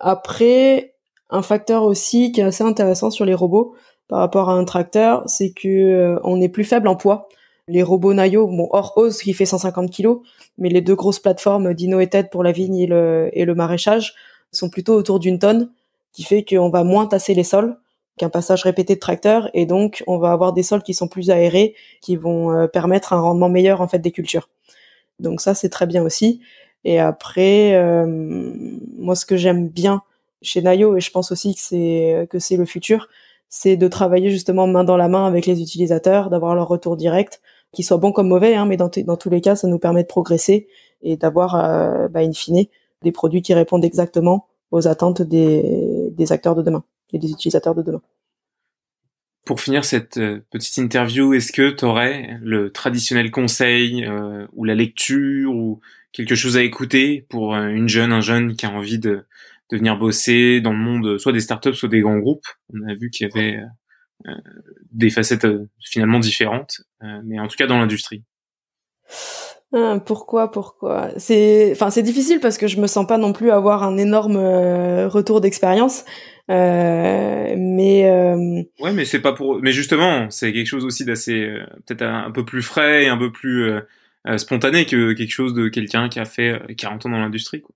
Après, 0.00 0.93
un 1.30 1.42
facteur 1.42 1.84
aussi 1.84 2.32
qui 2.32 2.40
est 2.40 2.44
assez 2.44 2.64
intéressant 2.64 3.10
sur 3.10 3.24
les 3.24 3.34
robots 3.34 3.74
par 4.08 4.18
rapport 4.18 4.50
à 4.50 4.54
un 4.54 4.64
tracteur, 4.64 5.22
c'est 5.26 5.52
que 5.52 5.68
euh, 5.68 6.20
on 6.24 6.40
est 6.40 6.48
plus 6.48 6.64
faible 6.64 6.88
en 6.88 6.96
poids. 6.96 7.28
Les 7.66 7.82
robots 7.82 8.12
Nayo, 8.12 8.46
bon, 8.46 8.68
hors 8.70 8.92
Ose 8.96 9.22
qui 9.22 9.32
fait 9.32 9.46
150 9.46 9.90
kg, 9.90 10.16
mais 10.58 10.68
les 10.68 10.82
deux 10.82 10.94
grosses 10.94 11.18
plateformes 11.18 11.72
Dino 11.72 12.00
et 12.00 12.08
TED 12.08 12.28
pour 12.30 12.42
la 12.42 12.52
vigne 12.52 12.76
et 12.76 12.86
le, 12.86 13.30
et 13.32 13.44
le 13.46 13.54
maraîchage 13.54 14.14
sont 14.52 14.68
plutôt 14.68 14.94
autour 14.94 15.18
d'une 15.18 15.38
tonne, 15.38 15.70
qui 16.12 16.24
fait 16.24 16.44
qu'on 16.44 16.68
va 16.68 16.84
moins 16.84 17.06
tasser 17.06 17.34
les 17.34 17.44
sols 17.44 17.76
qu'un 18.16 18.28
passage 18.28 18.62
répété 18.62 18.94
de 18.94 19.00
tracteur, 19.00 19.50
et 19.54 19.66
donc 19.66 20.04
on 20.06 20.18
va 20.18 20.32
avoir 20.32 20.52
des 20.52 20.62
sols 20.62 20.82
qui 20.82 20.94
sont 20.94 21.08
plus 21.08 21.30
aérés, 21.30 21.74
qui 22.00 22.16
vont 22.16 22.52
euh, 22.52 22.66
permettre 22.66 23.12
un 23.12 23.20
rendement 23.20 23.48
meilleur 23.48 23.80
en 23.80 23.88
fait 23.88 23.98
des 23.98 24.12
cultures. 24.12 24.48
Donc 25.18 25.40
ça 25.40 25.54
c'est 25.54 25.68
très 25.68 25.86
bien 25.86 26.02
aussi. 26.02 26.40
Et 26.84 27.00
après, 27.00 27.74
euh, 27.74 28.06
moi 28.98 29.16
ce 29.16 29.26
que 29.26 29.36
j'aime 29.36 29.68
bien 29.68 30.02
chez 30.44 30.62
Nayo 30.62 30.96
et 30.96 31.00
je 31.00 31.10
pense 31.10 31.32
aussi 31.32 31.54
que 31.54 31.60
c'est 31.60 32.26
que 32.30 32.38
c'est 32.38 32.56
le 32.56 32.64
futur, 32.64 33.08
c'est 33.48 33.76
de 33.76 33.86
travailler 33.86 34.30
justement 34.30 34.66
main 34.66 34.82
dans 34.82 34.96
la 34.96 35.08
main 35.08 35.26
avec 35.26 35.46
les 35.46 35.62
utilisateurs, 35.62 36.28
d'avoir 36.28 36.56
leur 36.56 36.66
retour 36.66 36.96
direct, 36.96 37.40
qu'ils 37.72 37.84
soient 37.84 37.98
bons 37.98 38.10
comme 38.10 38.26
mauvais, 38.26 38.56
hein, 38.56 38.66
mais 38.66 38.76
dans, 38.76 38.90
dans 39.04 39.16
tous 39.16 39.30
les 39.30 39.40
cas, 39.40 39.54
ça 39.54 39.68
nous 39.68 39.78
permet 39.78 40.02
de 40.02 40.08
progresser 40.08 40.66
et 41.02 41.16
d'avoir, 41.16 41.54
euh, 41.54 42.08
bah, 42.08 42.20
in 42.20 42.32
fine, 42.32 42.64
des 43.02 43.12
produits 43.12 43.42
qui 43.42 43.54
répondent 43.54 43.84
exactement 43.84 44.48
aux 44.72 44.88
attentes 44.88 45.22
des, 45.22 46.10
des 46.10 46.32
acteurs 46.32 46.56
de 46.56 46.62
demain 46.62 46.82
et 47.12 47.18
des 47.18 47.30
utilisateurs 47.30 47.76
de 47.76 47.82
demain. 47.82 48.02
Pour 49.44 49.60
finir 49.60 49.84
cette 49.84 50.16
euh, 50.16 50.40
petite 50.50 50.78
interview, 50.78 51.34
est-ce 51.34 51.52
que 51.52 51.70
tu 51.70 51.84
aurais 51.84 52.38
le 52.42 52.72
traditionnel 52.72 53.30
conseil 53.30 54.04
euh, 54.04 54.48
ou 54.54 54.64
la 54.64 54.74
lecture 54.74 55.54
ou 55.54 55.80
quelque 56.12 56.34
chose 56.34 56.56
à 56.56 56.62
écouter 56.62 57.24
pour 57.28 57.54
une 57.54 57.88
jeune, 57.88 58.12
un 58.12 58.20
jeune 58.20 58.56
qui 58.56 58.66
a 58.66 58.70
envie 58.70 58.98
de, 58.98 59.24
de 59.70 59.76
venir 59.76 59.96
bosser 59.96 60.60
dans 60.60 60.72
le 60.72 60.78
monde 60.78 61.18
soit 61.18 61.32
des 61.32 61.40
startups 61.40 61.74
soit 61.74 61.88
des 61.88 62.00
grands 62.00 62.18
groupes. 62.18 62.46
On 62.72 62.86
a 62.88 62.94
vu 62.94 63.10
qu'il 63.10 63.26
y 63.26 63.30
avait 63.30 63.60
euh, 64.26 64.32
des 64.90 65.10
facettes 65.10 65.44
euh, 65.44 65.68
finalement 65.80 66.18
différentes, 66.18 66.80
euh, 67.02 67.20
mais 67.24 67.38
en 67.40 67.48
tout 67.48 67.56
cas 67.56 67.66
dans 67.66 67.78
l'industrie. 67.78 68.22
Ah, 69.74 69.98
pourquoi, 70.06 70.50
pourquoi? 70.50 71.10
C'est, 71.18 71.72
enfin, 71.72 71.90
c'est 71.90 72.02
difficile 72.02 72.38
parce 72.40 72.56
que 72.56 72.66
je 72.66 72.80
me 72.80 72.86
sens 72.86 73.06
pas 73.06 73.18
non 73.18 73.32
plus 73.32 73.50
avoir 73.50 73.82
un 73.82 73.98
énorme 73.98 74.36
retour 74.36 75.40
d'expérience, 75.40 76.04
mais. 76.48 78.04
Ouais, 78.78 78.92
mais 78.92 79.04
c'est 79.04 79.20
pas 79.20 79.32
pour. 79.32 79.60
Mais 79.60 79.72
justement, 79.72 80.30
c'est 80.30 80.52
quelque 80.52 80.68
chose 80.68 80.84
aussi 80.84 81.04
d'assez 81.04 81.58
peut-être 81.86 82.02
un, 82.02 82.30
peu 82.30 82.44
plus 82.44 82.62
frais 82.62 83.04
et 83.04 83.08
un 83.08 83.18
peu 83.18 83.32
plus 83.32 83.68
spontané 84.36 84.86
que 84.86 85.12
quelque 85.12 85.32
chose 85.32 85.54
de 85.54 85.66
quelqu'un 85.66 86.08
qui 86.08 86.20
a 86.20 86.24
fait 86.24 86.62
40 86.76 87.06
ans 87.06 87.10
dans 87.10 87.18
l'industrie. 87.18 87.60
Quoi. 87.60 87.74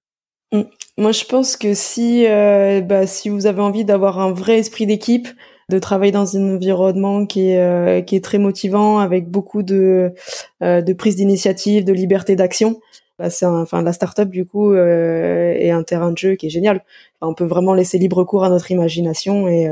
Mm. 0.52 0.62
Moi, 0.96 1.12
je 1.12 1.24
pense 1.24 1.56
que 1.56 1.74
si, 1.74 2.26
euh, 2.26 2.80
bah, 2.80 3.06
si 3.06 3.28
vous 3.28 3.46
avez 3.46 3.60
envie 3.60 3.84
d'avoir 3.84 4.18
un 4.18 4.32
vrai 4.32 4.58
esprit 4.58 4.86
d'équipe, 4.86 5.28
de 5.68 5.78
travailler 5.78 6.12
dans 6.12 6.36
un 6.36 6.54
environnement 6.56 7.26
qui 7.26 7.50
est, 7.50 7.60
euh, 7.60 8.00
qui 8.00 8.16
est 8.16 8.24
très 8.24 8.38
motivant, 8.38 8.98
avec 8.98 9.28
beaucoup 9.28 9.62
de, 9.62 10.14
euh, 10.62 10.80
de 10.80 10.92
prise 10.94 11.16
d'initiative, 11.16 11.84
de 11.84 11.92
liberté 11.92 12.36
d'action, 12.36 12.80
bah, 13.18 13.30
c'est 13.30 13.46
enfin 13.46 13.82
la 13.82 13.92
startup 13.92 14.30
du 14.30 14.46
coup 14.46 14.74
est 14.76 15.70
un 15.70 15.82
terrain 15.82 16.12
de 16.12 16.18
jeu 16.18 16.36
qui 16.36 16.46
est 16.46 16.50
génial. 16.50 16.84
on 17.20 17.34
peut 17.34 17.44
vraiment 17.44 17.74
laisser 17.74 17.98
libre 17.98 18.22
cours 18.22 18.44
à 18.44 18.48
notre 18.48 18.70
imagination 18.70 19.48
et, 19.48 19.68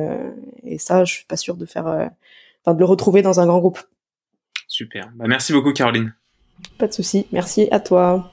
et 0.65 0.79
ça, 0.79 1.05
je 1.05 1.13
suis 1.13 1.25
pas 1.27 1.37
sûr 1.37 1.57
de 1.57 1.65
faire, 1.65 1.87
enfin 1.87 2.75
de 2.75 2.79
le 2.81 2.85
retrouver 2.85 3.23
dans 3.23 3.39
un 3.39 3.47
grand 3.47 3.61
groupe. 3.61 3.79
Super. 4.67 5.11
Bah, 5.15 5.27
merci 5.29 5.53
beaucoup, 5.53 5.73
Caroline. 5.73 6.13
Pas 6.79 6.89
de 6.89 6.93
souci. 6.93 7.27
Merci 7.33 7.69
à 7.71 7.81
toi. 7.81 8.31